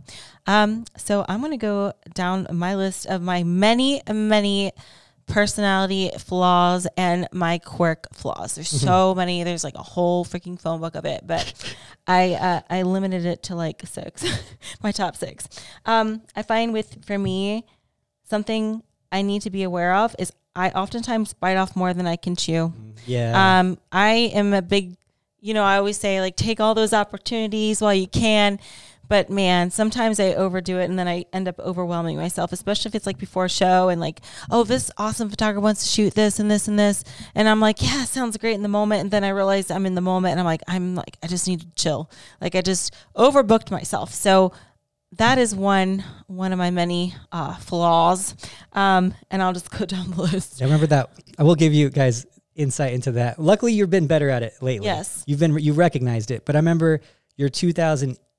[0.48, 4.72] Um, so I'm going to go down my list of my many, many
[5.28, 8.56] personality flaws and my quirk flaws.
[8.56, 9.44] There's so many.
[9.44, 11.54] There's like a whole freaking phone book of it, but
[12.08, 14.26] I uh, I limited it to like six,
[14.84, 15.48] my top six.
[15.86, 17.66] Um, I find with for me
[18.24, 22.16] something I need to be aware of is I oftentimes bite off more than I
[22.16, 22.74] can chew.
[23.06, 23.60] Yeah.
[23.60, 24.98] Um, I am a big,
[25.40, 28.60] you know, I always say like take all those opportunities while you can.
[29.08, 32.96] But man, sometimes I overdo it and then I end up overwhelming myself, especially if
[32.96, 36.40] it's like before a show and like, oh, this awesome photographer wants to shoot this
[36.40, 37.04] and this and this.
[37.34, 39.02] And I'm like, yeah, sounds great in the moment.
[39.02, 41.48] And then I realize I'm in the moment and I'm like, I'm like, I just
[41.48, 42.10] need to chill.
[42.42, 44.14] Like I just overbooked myself.
[44.14, 44.54] So
[45.14, 48.36] that is one one of my many uh, flaws.
[48.74, 50.62] Um, and I'll just go down the list.
[50.62, 51.10] I remember that.
[51.38, 53.40] I will give you guys insight into that.
[53.40, 54.88] Luckily, you've been better at it lately.
[54.88, 55.24] Yes.
[55.28, 56.44] You've been you recognized it.
[56.46, 57.02] But I remember
[57.38, 57.50] your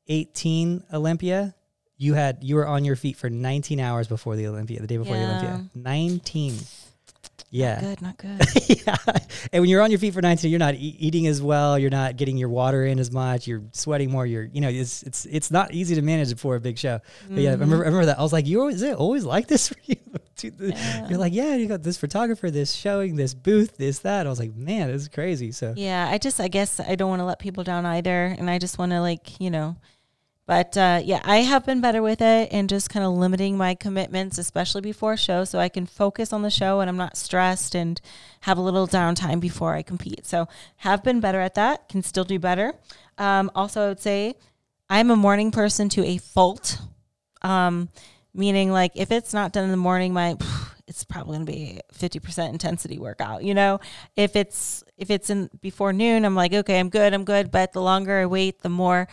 [0.08, 1.54] 2018 Olympia.
[1.96, 4.96] You had you were on your feet for 19 hours before the Olympia, the day
[4.96, 5.64] before the Olympia.
[5.74, 6.54] 19.
[7.50, 7.80] Yeah.
[7.80, 8.40] Good, not good.
[8.68, 8.96] yeah.
[9.52, 11.78] And when you're on your feet for 19, you're not e- eating as well.
[11.78, 13.46] You're not getting your water in as much.
[13.46, 14.26] You're sweating more.
[14.26, 17.00] You're, you know, it's it's it's not easy to manage before a big show.
[17.28, 17.62] But yeah, I mm-hmm.
[17.62, 18.18] remember, I remember that.
[18.18, 19.96] I was like, you always, is it always like this for you?
[20.36, 24.26] Dude, the- You're like, yeah, you got this photographer, this showing, this booth, this that.
[24.26, 25.52] I was like, man, this is crazy.
[25.52, 28.50] So Yeah, I just I guess I don't want to let people down either, and
[28.50, 29.76] I just want to like you know,
[30.48, 33.74] but uh, yeah, I have been better with it and just kind of limiting my
[33.74, 37.74] commitments, especially before show, so I can focus on the show and I'm not stressed
[37.74, 38.00] and
[38.40, 40.26] have a little downtime before I compete.
[40.26, 41.90] So have been better at that.
[41.90, 42.72] Can still do better.
[43.18, 44.36] Um, also, I would say
[44.88, 46.78] I'm a morning person to a fault.
[47.42, 47.90] Um,
[48.32, 50.38] meaning like if it's not done in the morning, my
[50.86, 53.80] it's probably going to be 50% intensity workout, you know?
[54.16, 57.74] If it's if it's in before noon, I'm like, okay, I'm good, I'm good, but
[57.74, 59.08] the longer I wait, the more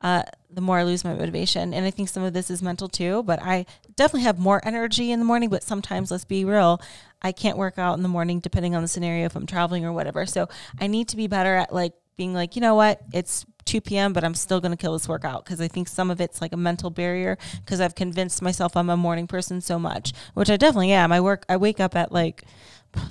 [0.00, 0.22] uh
[0.52, 1.72] the more I lose my motivation.
[1.72, 5.12] And I think some of this is mental too, but I definitely have more energy
[5.12, 6.80] in the morning, but sometimes let's be real,
[7.22, 9.92] I can't work out in the morning depending on the scenario if I'm traveling or
[9.92, 10.26] whatever.
[10.26, 10.48] So
[10.80, 14.12] I need to be better at like being like, you know what, it's 2 p.m.,
[14.12, 16.52] but I'm still going to kill this workout because I think some of it's like
[16.52, 20.56] a mental barrier because I've convinced myself I'm a morning person so much, which I
[20.56, 21.12] definitely am.
[21.12, 22.42] I work, I wake up at like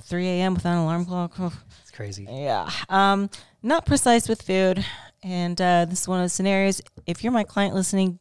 [0.02, 0.54] 3 a.m.
[0.54, 1.54] without an alarm clock.
[1.90, 2.26] It's crazy.
[2.30, 2.70] Yeah.
[2.88, 3.30] Um,
[3.62, 4.84] not precise with food.
[5.22, 6.80] And uh, this is one of the scenarios.
[7.04, 8.20] If you're my client listening,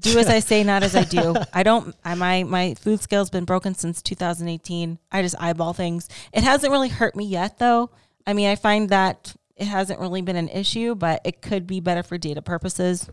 [0.00, 1.36] do as I say, not as I do.
[1.52, 1.94] I don't.
[2.04, 4.98] I my my food scale's been broken since 2018.
[5.12, 6.08] I just eyeball things.
[6.32, 7.90] It hasn't really hurt me yet, though.
[8.26, 11.80] I mean, I find that it hasn't really been an issue, but it could be
[11.80, 13.08] better for data purposes.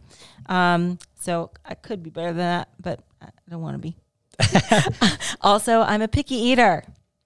[0.47, 3.97] Um, so I could be better than that, but I don't want to be.
[5.41, 6.84] also, I'm a picky eater.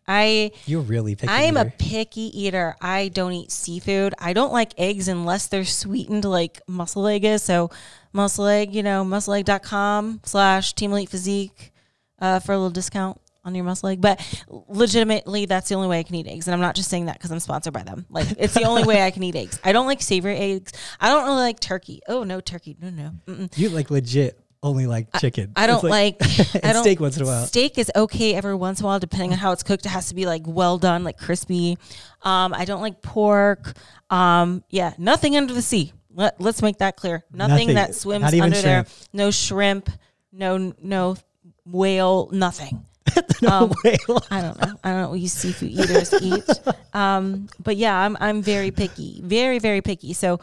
[0.07, 1.31] I You're really picky.
[1.31, 2.75] I am a picky eater.
[2.81, 4.13] I don't eat seafood.
[4.19, 7.41] I don't like eggs unless they're sweetened like muscle egg is.
[7.43, 7.69] So
[8.11, 11.71] muscle egg, you know, muscle muscleegg.com slash team elite physique
[12.19, 14.01] uh, for a little discount on your muscle egg.
[14.01, 14.21] But
[14.67, 16.47] legitimately, that's the only way I can eat eggs.
[16.47, 18.05] And I'm not just saying that because I'm sponsored by them.
[18.09, 19.59] Like it's the only way I can eat eggs.
[19.63, 20.71] I don't like savory eggs.
[20.99, 22.01] I don't really like turkey.
[22.07, 22.77] Oh, no turkey.
[22.79, 23.11] No, no.
[23.27, 23.57] Mm-mm.
[23.57, 25.51] You like legit only like chicken.
[25.55, 26.17] I don't It's like,
[26.55, 27.45] and I don't, steak once in a while.
[27.45, 29.85] Steak is okay every once in a while, depending on how it's cooked.
[29.85, 31.77] It has to be like well done, like crispy.
[32.21, 33.73] Um, I don't like pork.
[34.09, 35.93] Um, yeah, nothing under the sea.
[36.15, 37.23] Let, let's make that clear.
[37.31, 37.75] Nothing, Nothing.
[37.75, 38.85] that swims under there.
[39.11, 39.89] No shrimp.
[40.31, 41.17] No no
[41.65, 42.29] whale.
[42.31, 42.85] Nothing.
[43.41, 43.97] no um, way.
[44.31, 44.79] I don't know.
[44.83, 46.43] I don't know what you seafood eaters eat.
[46.95, 50.13] Um, but yeah, I'm I'm very picky, very very picky.
[50.13, 50.39] So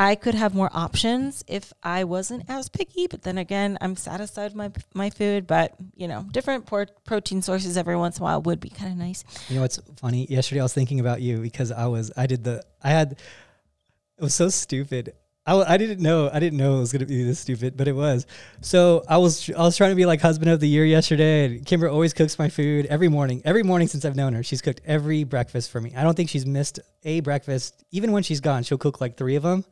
[0.00, 3.06] I could have more options if I wasn't as picky.
[3.06, 5.46] But then again, I'm satisfied with my my food.
[5.46, 8.90] But you know, different por- protein sources every once in a while would be kind
[8.90, 9.24] of nice.
[9.50, 10.26] You know what's funny?
[10.30, 14.22] Yesterday I was thinking about you because I was I did the I had it
[14.22, 15.12] was so stupid.
[15.44, 17.94] I, I didn't know I didn't know it was gonna be this stupid, but it
[17.94, 18.26] was.
[18.62, 21.66] So I was I was trying to be like husband of the year yesterday, and
[21.66, 23.42] Kimber always cooks my food every morning.
[23.44, 25.92] Every morning since I've known her, she's cooked every breakfast for me.
[25.94, 27.84] I don't think she's missed a breakfast.
[27.90, 29.62] Even when she's gone, she'll cook like three of them.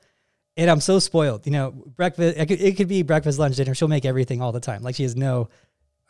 [0.59, 1.71] And I'm so spoiled, you know.
[1.71, 3.75] Breakfast it could, it could be breakfast, lunch, dinner.
[3.75, 4.83] She'll make everything all the time.
[4.83, 5.49] Like she has no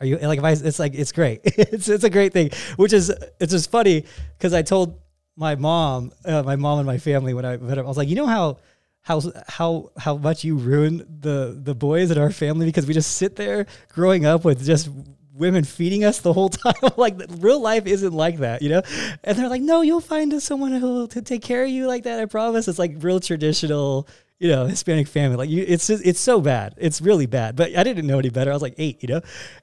[0.01, 0.53] are you like if I?
[0.53, 1.41] It's like it's great.
[1.45, 2.51] it's it's a great thing.
[2.77, 4.05] Which is it's just funny
[4.37, 5.01] because I told
[5.37, 8.15] my mom, uh, my mom and my family when I when I was like, you
[8.15, 8.59] know how
[9.03, 13.17] how how how much you ruin the the boys in our family because we just
[13.17, 14.89] sit there growing up with just
[15.33, 16.75] women feeding us the whole time.
[16.97, 18.83] like real life isn't like that, you know.
[19.25, 22.21] And they're like, no, you'll find someone who'll to take care of you like that.
[22.21, 22.69] I promise.
[22.69, 24.07] It's like real traditional.
[24.39, 25.37] You know, Hispanic family.
[25.37, 26.75] Like you, it's just, it's so bad.
[26.77, 27.57] It's really bad.
[27.57, 28.51] But I didn't know any better.
[28.51, 29.21] I was like eight, you know.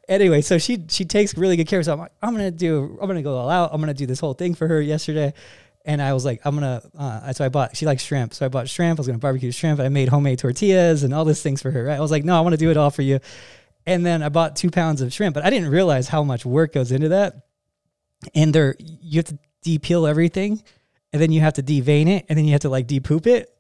[0.08, 1.86] Anyway, so she she takes really good care of.
[1.86, 3.72] So I'm like, I'm gonna do, I'm gonna go all out.
[3.74, 5.34] I'm gonna do this whole thing for her yesterday.
[5.88, 6.82] And I was like, I'm gonna.
[6.98, 7.78] Uh, so I bought.
[7.78, 9.00] She likes shrimp, so I bought shrimp.
[9.00, 9.80] I was gonna barbecue shrimp.
[9.80, 11.86] I made homemade tortillas and all these things for her.
[11.86, 11.98] Right?
[11.98, 13.20] I was like, no, I want to do it all for you.
[13.86, 16.74] And then I bought two pounds of shrimp, but I didn't realize how much work
[16.74, 17.46] goes into that.
[18.34, 20.64] And there, you have to de-peel everything,
[21.14, 23.55] and then you have to de-vein it, and then you have to like de-poop it.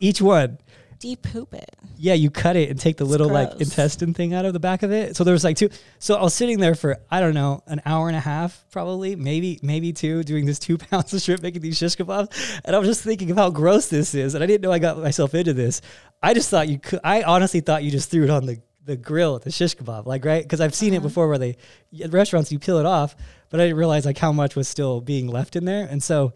[0.00, 0.58] Each one.
[0.98, 1.76] De-poop it.
[1.96, 4.60] Yeah, you cut it and take the It's little like intestine thing out of the
[4.60, 5.16] back of it.
[5.16, 5.70] So there was like two.
[5.98, 9.16] So I was sitting there for I don't know an hour and a half, probably
[9.16, 12.78] maybe maybe two, doing this two pounds of shrimp, making these shish kebabs, and I
[12.78, 15.34] was just thinking of how gross this is, and I didn't know I got myself
[15.34, 15.80] into this.
[16.22, 17.00] I just thought you could.
[17.02, 20.04] I honestly thought you just threw it on the the grill at the shish kebab,
[20.04, 21.08] like right, because I've seen it uh-huh.
[21.08, 21.56] before where they
[22.02, 23.16] at restaurants you peel it off,
[23.48, 26.34] but I didn't realize like how much was still being left in there, and so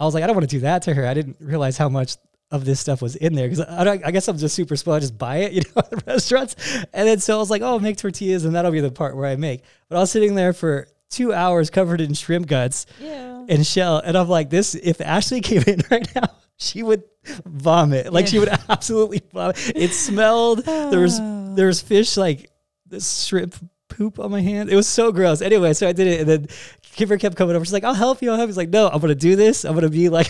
[0.00, 1.06] I was like, I don't want to do that to her.
[1.06, 2.16] I didn't realize how much
[2.50, 4.98] of this stuff was in there because I, I guess I'm just super spoiled.
[4.98, 6.54] I just buy it, you know, at restaurants.
[6.92, 9.26] And then so I was like, oh, make tortillas, and that'll be the part where
[9.26, 9.62] I make.
[9.88, 13.44] But I was sitting there for two hours covered in shrimp guts Yeah.
[13.48, 14.74] and shell, and I'm like, this.
[14.74, 17.02] If Ashley came in right now, she would
[17.44, 18.12] vomit.
[18.12, 19.56] Like she would absolutely vomit.
[19.74, 20.64] It smelled.
[20.64, 21.18] There was
[21.56, 22.50] there was fish like
[22.86, 23.54] this shrimp
[23.88, 24.70] poop on my hand.
[24.70, 25.42] It was so gross.
[25.42, 26.46] Anyway, so I did it, and then
[26.94, 27.64] Kimber kept coming over.
[27.64, 28.50] She's like, "I'll help you." I'll help you.
[28.52, 29.64] He's like, "No, I'm gonna do this.
[29.64, 30.28] I'm gonna be like,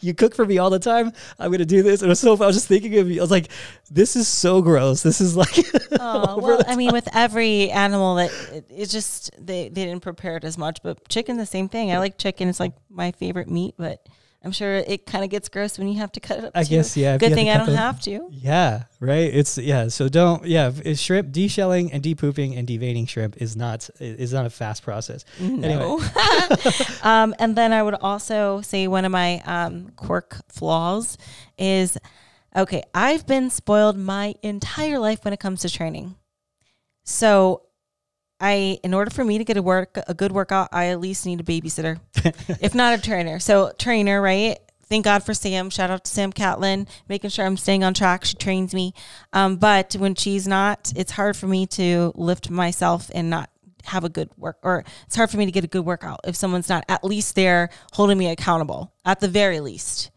[0.00, 1.12] you cook for me all the time.
[1.38, 2.32] I'm gonna do this." And it was so.
[2.34, 3.20] I was just thinking of you.
[3.20, 3.48] I was like,
[3.90, 5.02] "This is so gross.
[5.02, 5.56] This is like."
[5.98, 10.36] Oh, well, I mean, with every animal that it, it's just they, they didn't prepare
[10.36, 11.90] it as much, but chicken the same thing.
[11.90, 14.06] I like chicken; it's like my favorite meat, but
[14.46, 16.52] I'm sure it kind of gets gross when you have to cut it up.
[16.54, 16.70] I too.
[16.70, 17.18] guess yeah.
[17.18, 18.28] Good thing I don't have to.
[18.30, 19.34] Yeah, right.
[19.34, 19.88] It's yeah.
[19.88, 20.70] So don't yeah.
[20.94, 25.24] Shrimp de-shelling and de-pooping and deveining shrimp is not is not a fast process.
[25.40, 26.00] No.
[27.02, 31.18] um, and then I would also say one of my um, quirk flaws
[31.58, 31.98] is
[32.54, 36.14] okay, I've been spoiled my entire life when it comes to training.
[37.02, 37.62] So
[38.40, 41.26] I in order for me to get a work a good workout, I at least
[41.26, 41.98] need a babysitter.
[42.60, 43.38] if not a trainer.
[43.38, 44.58] So trainer, right?
[44.88, 45.68] Thank God for Sam.
[45.68, 48.24] Shout out to Sam Catlin, making sure I'm staying on track.
[48.24, 48.94] She trains me.
[49.32, 53.50] Um, but when she's not, it's hard for me to lift myself and not
[53.86, 56.34] have a good work or it's hard for me to get a good workout if
[56.34, 60.10] someone's not at least there holding me accountable at the very least.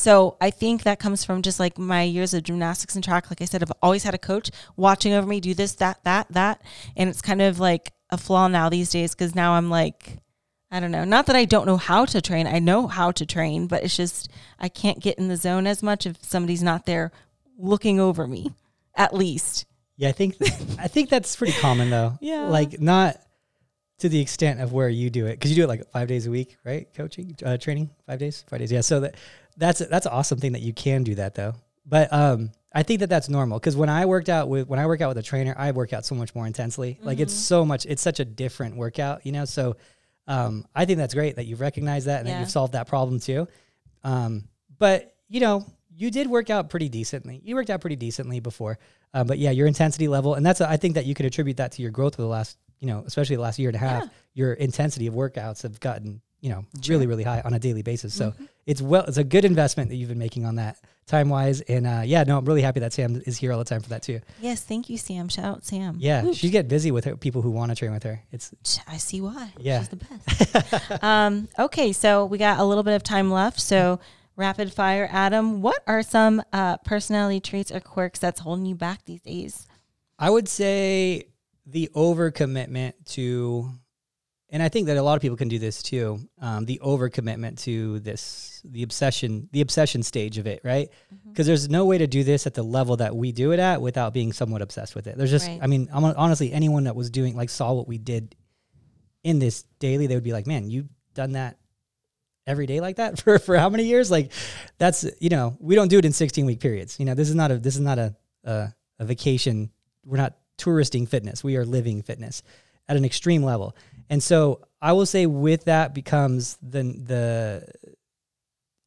[0.00, 3.28] So I think that comes from just like my years of gymnastics and track.
[3.30, 6.26] Like I said, I've always had a coach watching over me do this, that, that,
[6.30, 6.62] that.
[6.96, 10.16] And it's kind of like a flaw now these days because now I'm like,
[10.70, 11.04] I don't know.
[11.04, 12.46] Not that I don't know how to train.
[12.46, 15.82] I know how to train, but it's just I can't get in the zone as
[15.82, 17.12] much if somebody's not there
[17.58, 18.54] looking over me,
[18.94, 19.66] at least.
[19.98, 20.36] Yeah, I think
[20.78, 22.16] I think that's pretty common though.
[22.22, 22.46] Yeah.
[22.46, 23.20] like not
[23.98, 26.26] to the extent of where you do it because you do it like five days
[26.26, 26.88] a week, right?
[26.94, 28.72] Coaching, uh, training, five days, five days.
[28.72, 29.16] Yeah, so that
[29.56, 31.54] that's that's an awesome thing that you can do that though.
[31.86, 34.86] But um, I think that that's normal because when I worked out with when I
[34.86, 36.98] work out with a trainer, I work out so much more intensely.
[37.02, 39.44] Like it's so much, it's such a different workout, you know.
[39.44, 39.76] So
[40.28, 43.18] um, I think that's great that you've recognized that and that you've solved that problem
[43.18, 43.48] too.
[44.04, 44.44] Um,
[44.78, 47.40] but you know, you did work out pretty decently.
[47.44, 48.78] You worked out pretty decently before.
[49.12, 51.72] Uh, but yeah, your intensity level, and that's I think that you could attribute that
[51.72, 54.04] to your growth over the last, you know, especially the last year and a half.
[54.04, 54.08] Yeah.
[54.34, 58.14] Your intensity of workouts have gotten, you know, really really high on a daily basis.
[58.14, 58.32] So
[58.66, 61.60] it's well, it's a good investment that you've been making on that time wise.
[61.62, 63.88] And uh, yeah, no, I'm really happy that Sam is here all the time for
[63.90, 64.20] that too.
[64.40, 65.28] Yes, thank you, Sam.
[65.28, 65.96] Shout out Sam.
[65.98, 66.34] Yeah, Woo.
[66.34, 68.22] she's get busy with her, people who want to train with her.
[68.32, 68.52] It's
[68.86, 69.52] I see why.
[69.58, 69.80] Yeah.
[69.80, 71.02] She's the best.
[71.02, 73.60] um, okay, so we got a little bit of time left.
[73.60, 74.00] So
[74.36, 75.60] rapid fire, Adam.
[75.60, 79.66] What are some uh, personality traits or quirks that's holding you back these days?
[80.18, 81.24] I would say
[81.66, 83.70] the overcommitment to,
[84.52, 86.18] and I think that a lot of people can do this too.
[86.40, 90.88] Um, the overcommitment to this, the obsession, the obsession stage of it, right?
[91.28, 93.80] Because there's no way to do this at the level that we do it at
[93.80, 95.16] without being somewhat obsessed with it.
[95.16, 95.60] There's just, Right.
[95.62, 98.34] I mean, I'm, honestly, anyone that was doing like saw what we did
[99.22, 101.56] in this daily, they would be like, "Man, you've done that."
[102.46, 104.32] every day like that for for how many years like
[104.78, 107.34] that's you know we don't do it in 16 week periods you know this is
[107.34, 109.70] not a this is not a a, a vacation
[110.04, 112.42] we're not touristing fitness we are living fitness
[112.88, 113.76] at an extreme level
[114.10, 117.66] and so i will say with that becomes the the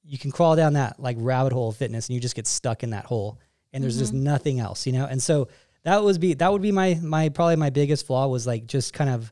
[0.03, 2.83] you can crawl down that like rabbit hole of fitness and you just get stuck
[2.83, 3.39] in that hole
[3.71, 5.47] and there's just nothing else you know and so
[5.83, 8.93] that was be that would be my my probably my biggest flaw was like just
[8.93, 9.31] kind of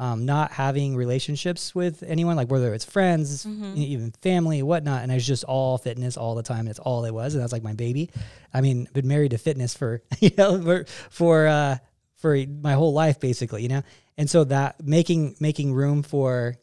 [0.00, 3.44] um, not having relationships with anyone, like whether it's friends,
[3.76, 5.02] e- even family, whatnot.
[5.02, 6.66] And I was just all fitness all the time.
[6.66, 7.34] That's all it was.
[7.34, 8.08] And that's like my baby.
[8.54, 11.78] I mean, I've been married to fitness for, you know, for, for, uh,
[12.14, 13.82] for my whole life basically, you know?
[14.18, 16.56] And so that making, making room for,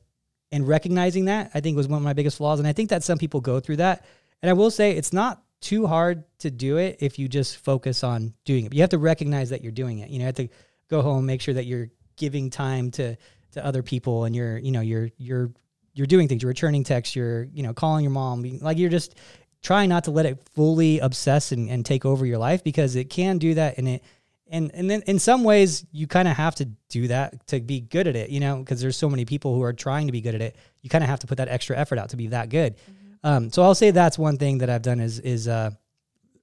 [0.51, 2.59] and recognizing that I think was one of my biggest flaws.
[2.59, 4.05] And I think that some people go through that.
[4.41, 8.03] And I will say it's not too hard to do it if you just focus
[8.03, 8.73] on doing it.
[8.73, 10.09] You have to recognize that you're doing it.
[10.09, 10.49] You know, you have to
[10.89, 13.15] go home, make sure that you're giving time to
[13.53, 15.51] to other people, and you're you know you're you're
[15.93, 16.43] you're doing things.
[16.43, 17.15] You're returning texts.
[17.15, 18.43] You're you know calling your mom.
[18.61, 19.15] Like you're just
[19.63, 23.09] trying not to let it fully obsess and, and take over your life because it
[23.09, 24.03] can do that and it
[24.47, 27.79] and and then in some ways you kind of have to do that to be
[27.81, 30.21] good at it you know because there's so many people who are trying to be
[30.21, 30.55] good at it.
[30.81, 32.75] You kind of have to put that extra effort out to be that good.
[32.75, 33.27] Mm-hmm.
[33.27, 35.71] um, so i'll say that's one thing that i've done is is uh,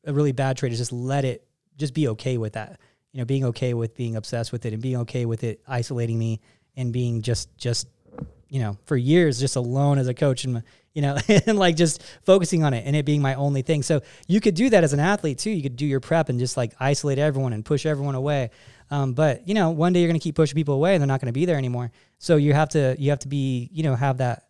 [0.04, 1.46] a really bad trait is just let it
[1.76, 2.78] just be okay with that.
[3.12, 6.18] You know being okay with being obsessed with it and being okay with it isolating
[6.18, 6.40] me
[6.76, 7.88] and being just just
[8.48, 10.62] you know for years just alone as a coach and
[10.94, 11.16] you know,
[11.46, 13.82] and like just focusing on it and it being my only thing.
[13.82, 15.50] So you could do that as an athlete too.
[15.50, 18.50] You could do your prep and just like isolate everyone and push everyone away.
[18.90, 21.08] Um, but you know, one day you're going to keep pushing people away and they're
[21.08, 21.90] not going to be there anymore.
[22.18, 24.46] So you have to, you have to be, you know, have that,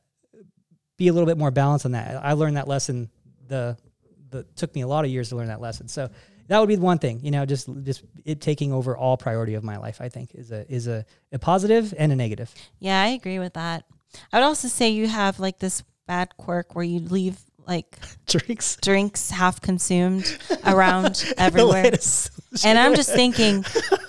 [0.96, 2.22] be a little bit more balanced on that.
[2.22, 3.10] I learned that lesson.
[3.48, 3.76] The,
[4.30, 5.88] the took me a lot of years to learn that lesson.
[5.88, 6.10] So
[6.48, 9.54] that would be the one thing, you know, just just it taking over all priority
[9.54, 10.00] of my life.
[10.00, 12.52] I think is a is a, a positive and a negative.
[12.78, 13.84] Yeah, I agree with that.
[14.32, 15.82] I would also say you have like this
[16.12, 17.96] bad quirk where you leave like
[18.26, 20.36] drinks drinks half consumed
[20.66, 21.90] around everywhere.
[22.66, 23.64] and I'm just thinking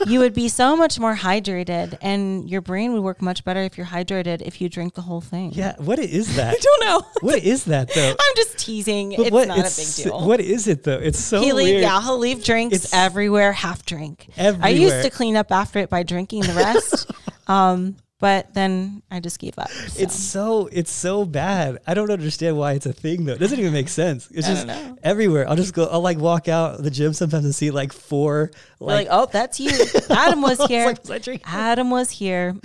[0.06, 3.78] you would be so much more hydrated and your brain would work much better if
[3.78, 5.54] you're hydrated if you drink the whole thing.
[5.54, 6.56] Yeah, what is that?
[6.56, 7.08] I don't know.
[7.22, 8.10] What is that though?
[8.10, 9.12] I'm just teasing.
[9.12, 10.28] But it's what, not it's, a big deal.
[10.28, 11.00] What is it though?
[11.00, 11.84] It's so he leave, weird.
[11.84, 14.28] Yeah, he'll leave drinks it's everywhere, half drink.
[14.36, 14.68] Everywhere.
[14.68, 17.10] I used to clean up after it by drinking the rest.
[17.48, 19.70] um, but then I just gave up.
[19.70, 20.02] So.
[20.02, 21.80] It's so it's so bad.
[21.86, 23.34] I don't understand why it's a thing though.
[23.34, 24.30] It doesn't even make sense.
[24.32, 24.66] It's just
[25.04, 25.46] everywhere.
[25.50, 25.88] I'll just go.
[25.88, 28.52] I'll like walk out the gym sometimes and see like four.
[28.80, 29.72] Like, like oh, that's you.
[30.10, 30.88] Adam was here.
[30.88, 32.56] was like, Adam was here.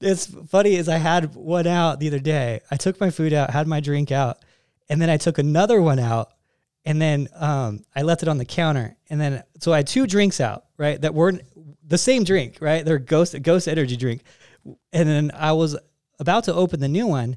[0.00, 2.58] it's funny is I had one out the other day.
[2.68, 4.44] I took my food out, had my drink out,
[4.88, 6.32] and then I took another one out,
[6.84, 10.08] and then um, I left it on the counter, and then so I had two
[10.08, 11.00] drinks out, right?
[11.00, 11.42] That weren't
[11.86, 12.84] the same drink, right?
[12.84, 14.22] They're ghost ghost energy drink
[14.92, 15.76] and then I was
[16.18, 17.36] about to open the new one,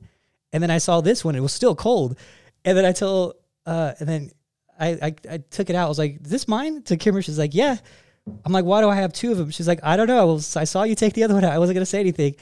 [0.54, 1.36] and then I saw this one.
[1.36, 2.18] It was still cold,
[2.66, 4.32] and then I told, uh, and then
[4.80, 5.86] I, I, I took it out.
[5.86, 7.78] I was like, this mine?" To Kimber, she's like, "Yeah."
[8.46, 10.40] I'm like, "Why do I have two of them?" She's like, "I don't know.
[10.56, 11.54] I I saw you take the other one out.
[11.54, 12.36] I wasn't gonna say anything."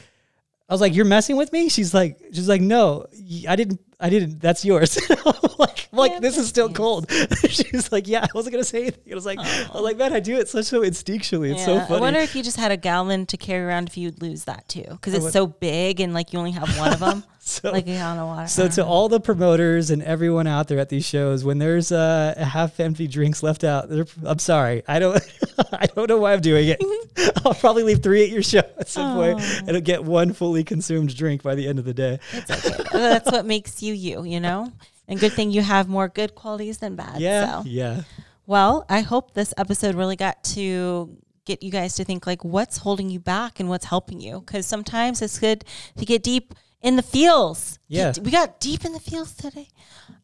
[0.70, 3.06] I was like, "You're messing with me?" She's like, "She's like, no,
[3.48, 3.80] I didn't.
[4.00, 4.40] I didn't.
[4.40, 5.00] That's yours."
[5.60, 7.10] like, like this is still cold.
[7.50, 10.14] She's like, "Yeah, I wasn't gonna say anything." I was like, "I was like, man,
[10.14, 11.52] I do it such so instinctually.
[11.52, 11.66] It's yeah.
[11.66, 14.22] so funny." I wonder if you just had a gallon to carry around if you'd
[14.22, 17.24] lose that too, because it's so big and like you only have one of them.
[17.40, 18.48] so, like a gallon of water.
[18.48, 18.88] So to know.
[18.88, 23.08] all the promoters and everyone out there at these shows, when there's uh, half empty
[23.08, 23.90] drinks left out,
[24.24, 24.84] I'm sorry.
[24.88, 25.20] I don't.
[25.72, 26.82] I don't know why I'm doing it.
[27.46, 29.22] I'll probably leave three at your show at some oh.
[29.22, 32.20] point and get one fully consumed drink by the end of the day.
[32.34, 32.84] Okay.
[32.94, 34.72] That's what makes you you, you know?
[35.10, 37.20] And good thing you have more good qualities than bad.
[37.20, 37.64] Yeah.
[37.64, 37.68] So.
[37.68, 38.02] Yeah.
[38.46, 42.78] Well, I hope this episode really got to get you guys to think like what's
[42.78, 44.40] holding you back and what's helping you.
[44.40, 45.66] Because sometimes it's good
[45.98, 47.80] to get deep in the feels.
[47.88, 48.14] Yeah.
[48.22, 49.68] we got deep in the feels today.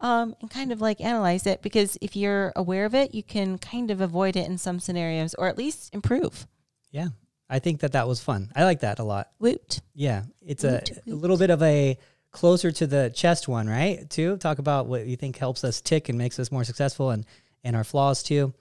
[0.01, 3.57] Um, and kind of like analyze it because if you're aware of it, you can
[3.57, 6.47] kind of avoid it in some scenarios or at least improve.
[6.91, 7.07] Yeah.
[7.49, 8.51] I think that that was fun.
[8.55, 9.29] I like that a lot.
[9.39, 9.81] Woot.
[9.93, 10.23] Yeah.
[10.41, 11.13] It's woot, a, woot.
[11.13, 11.97] a little bit of a
[12.35, 14.07] closer to the chest one, right?
[14.09, 14.35] Too.
[14.37, 17.25] Talk about what you think helps us tick and makes us more successful and,
[17.63, 18.53] and our flaws too.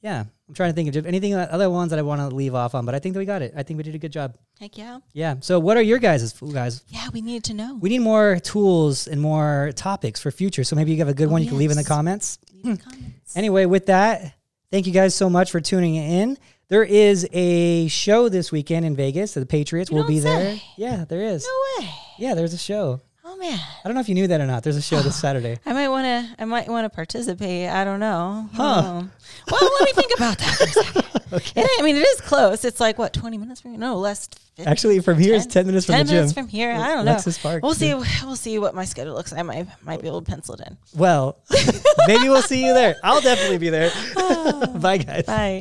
[0.00, 0.24] Yeah.
[0.48, 2.86] I'm trying to think of anything other ones that I want to leave off on,
[2.86, 3.52] but I think that we got it.
[3.54, 4.36] I think we did a good job.
[4.58, 5.00] Heck yeah.
[5.12, 5.36] Yeah.
[5.40, 6.82] So what are your guys' guys?
[6.88, 7.76] Yeah, we need to know.
[7.80, 10.64] We need more tools and more topics for future.
[10.64, 11.50] So maybe you have a good oh, one you yes.
[11.50, 12.38] can leave in the comments.
[12.54, 12.90] Leave the hmm.
[12.90, 13.36] comments.
[13.36, 14.34] Anyway, with that,
[14.70, 16.38] thank you guys so much for tuning in.
[16.68, 19.34] There is a show this weekend in Vegas.
[19.34, 20.28] The Patriots you will be say.
[20.28, 20.60] there.
[20.76, 21.44] Yeah, there is.
[21.44, 21.90] No way.
[22.18, 23.00] Yeah, there's a show.
[23.22, 23.58] Oh man.
[23.58, 24.62] I don't know if you knew that or not.
[24.62, 25.58] There's a show this Saturday.
[25.66, 26.42] I might want to.
[26.42, 27.68] I might want to participate.
[27.68, 28.48] I don't know.
[28.54, 28.80] Huh.
[28.82, 29.08] Know.
[29.50, 31.22] Well, let me think about that for a second.
[31.34, 31.66] okay.
[31.78, 32.64] I mean, it is close.
[32.64, 33.80] It's like what, 20 minutes from here?
[33.80, 34.28] No, less.
[34.56, 36.14] 50, Actually, from here 10, is 10 minutes from 10 the gym.
[36.14, 36.72] 10 minutes from here.
[36.72, 37.18] I don't know.
[37.42, 37.62] Park.
[37.62, 37.94] We'll see.
[37.94, 39.40] We'll see what my schedule looks like.
[39.40, 40.76] I might might be able to pencil it in.
[40.94, 41.38] Well,
[42.06, 42.96] maybe we'll see you there.
[43.02, 43.90] I'll definitely be there.
[44.74, 45.24] Bye, guys.
[45.26, 45.58] Bye.